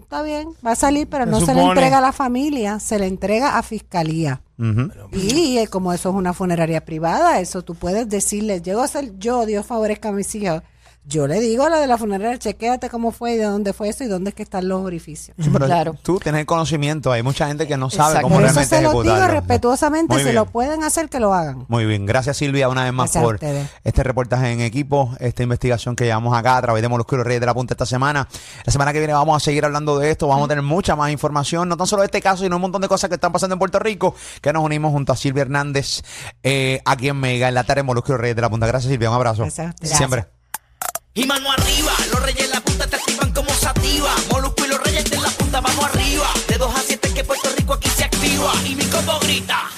Está 0.00 0.22
bien, 0.22 0.50
va 0.64 0.70
a 0.70 0.76
salir, 0.76 1.08
pero 1.08 1.24
Se 1.24 1.30
no 1.32 1.40
se 1.40 1.46
le 1.46 1.52
supone. 1.54 1.68
entrega 1.72 1.98
a 1.98 2.00
la 2.00 2.12
familia, 2.12 2.78
se 2.78 3.00
le 3.00 3.06
entrega 3.08 3.58
a 3.58 3.62
fiscalía. 3.64 4.40
ujú. 4.56 4.90
Y 5.12 5.58
eh, 5.58 5.66
como 5.66 5.92
eso 5.92 6.10
es 6.10 6.14
una 6.14 6.32
funeraria 6.32 6.84
privada, 6.84 7.40
eso 7.40 7.62
tú 7.62 7.74
puedes 7.74 8.08
decirle, 8.08 8.60
llego 8.62 8.80
a 8.82 8.86
ser 8.86 9.18
yo, 9.18 9.44
Dios 9.44 9.66
favorezca 9.66 10.10
a 10.10 10.12
mis 10.12 10.32
hijos. 10.36 10.62
Yo 11.08 11.28
le 11.28 11.38
digo 11.38 11.64
a 11.64 11.70
la 11.70 11.78
de 11.78 11.86
la 11.86 11.98
funeraria, 11.98 12.36
chequéate 12.36 12.90
cómo 12.90 13.12
fue 13.12 13.34
y 13.34 13.36
de 13.36 13.44
dónde 13.44 13.72
fue 13.72 13.88
eso 13.88 14.02
y 14.02 14.08
dónde 14.08 14.30
es 14.30 14.34
que 14.34 14.42
están 14.42 14.66
los 14.66 14.82
orificios. 14.82 15.36
Sí, 15.40 15.48
pero 15.52 15.66
Claro. 15.66 15.94
Tú 16.02 16.18
tienes 16.18 16.40
el 16.40 16.46
conocimiento. 16.46 17.12
Hay 17.12 17.22
mucha 17.22 17.46
gente 17.46 17.68
que 17.68 17.76
no 17.76 17.90
sabe 17.90 18.08
Exacto. 18.16 18.22
cómo 18.28 18.34
Por 18.36 18.44
eso 18.44 18.54
realmente 18.54 18.76
se 18.76 18.82
lo 18.82 19.02
digo 19.02 19.26
respetuosamente, 19.28 20.14
Muy 20.14 20.22
si 20.22 20.24
bien. 20.24 20.34
lo 20.34 20.46
pueden 20.46 20.82
hacer, 20.82 21.08
que 21.08 21.20
lo 21.20 21.32
hagan. 21.32 21.64
Muy 21.68 21.86
bien, 21.86 22.06
gracias 22.06 22.36
Silvia 22.38 22.68
una 22.68 22.82
vez 22.82 22.92
más 22.92 23.12
Gracias 23.12 23.22
por 23.22 23.38
este 23.84 24.02
reportaje 24.02 24.50
en 24.50 24.60
equipo, 24.62 25.12
esta 25.20 25.44
investigación 25.44 25.94
que 25.94 26.04
llevamos 26.06 26.36
acá 26.36 26.56
a 26.56 26.62
través 26.62 26.82
de 26.82 26.88
Molusco 26.88 27.14
y 27.14 27.18
los 27.18 27.26
Reyes 27.26 27.40
de 27.40 27.46
la 27.46 27.54
Punta 27.54 27.74
esta 27.74 27.86
semana. 27.86 28.26
La 28.64 28.72
semana 28.72 28.92
que 28.92 28.98
viene 28.98 29.12
vamos 29.12 29.36
a 29.36 29.44
seguir 29.44 29.64
hablando 29.64 29.98
de 30.00 30.10
esto, 30.10 30.26
vamos 30.26 30.46
a 30.46 30.48
tener 30.48 30.64
mucha 30.64 30.96
más 30.96 31.12
información, 31.12 31.68
no 31.68 31.76
tan 31.76 31.86
solo 31.86 32.02
de 32.02 32.06
este 32.06 32.20
caso, 32.20 32.42
sino 32.42 32.56
un 32.56 32.62
montón 32.62 32.82
de 32.82 32.88
cosas 32.88 33.08
que 33.08 33.14
están 33.14 33.30
pasando 33.30 33.54
en 33.54 33.60
Puerto 33.60 33.78
Rico, 33.78 34.14
que 34.40 34.52
nos 34.52 34.64
unimos 34.64 34.90
junto 34.90 35.12
a 35.12 35.16
Silvia 35.16 35.42
Hernández 35.42 36.02
eh, 36.42 36.80
aquí 36.84 37.08
en 37.08 37.20
Mega, 37.20 37.46
en 37.46 37.54
la 37.54 37.62
tarde 37.62 37.80
de 37.80 37.84
Molusco 37.84 38.10
y 38.10 38.12
los 38.14 38.20
Reyes 38.20 38.34
de 38.36 38.42
la 38.42 38.50
Punta. 38.50 38.66
Gracias 38.66 38.90
Silvia, 38.90 39.08
un 39.08 39.16
abrazo. 39.16 39.42
Gracias. 39.42 39.74
Siempre. 39.82 40.35
Y 41.16 41.24
mano 41.24 41.50
arriba, 41.50 41.92
los 42.12 42.22
reyes 42.22 42.44
en 42.44 42.50
la 42.50 42.60
punta 42.60 42.86
te 42.86 42.96
activan 42.96 43.32
como 43.32 43.48
sativa. 43.54 44.14
Molusco 44.30 44.66
y 44.66 44.68
los 44.68 44.78
reyes 44.82 45.04
de 45.10 45.16
la 45.16 45.30
punta, 45.30 45.62
vamos 45.62 45.82
arriba. 45.86 46.26
De 46.46 46.58
2 46.58 46.76
a 46.76 46.82
7 46.82 47.14
que 47.14 47.24
Puerto 47.24 47.48
Rico 47.56 47.72
aquí 47.72 47.88
se 47.88 48.04
activa. 48.04 48.52
Y 48.66 48.74
mi 48.74 48.84
combo 48.84 49.18
grita. 49.20 49.75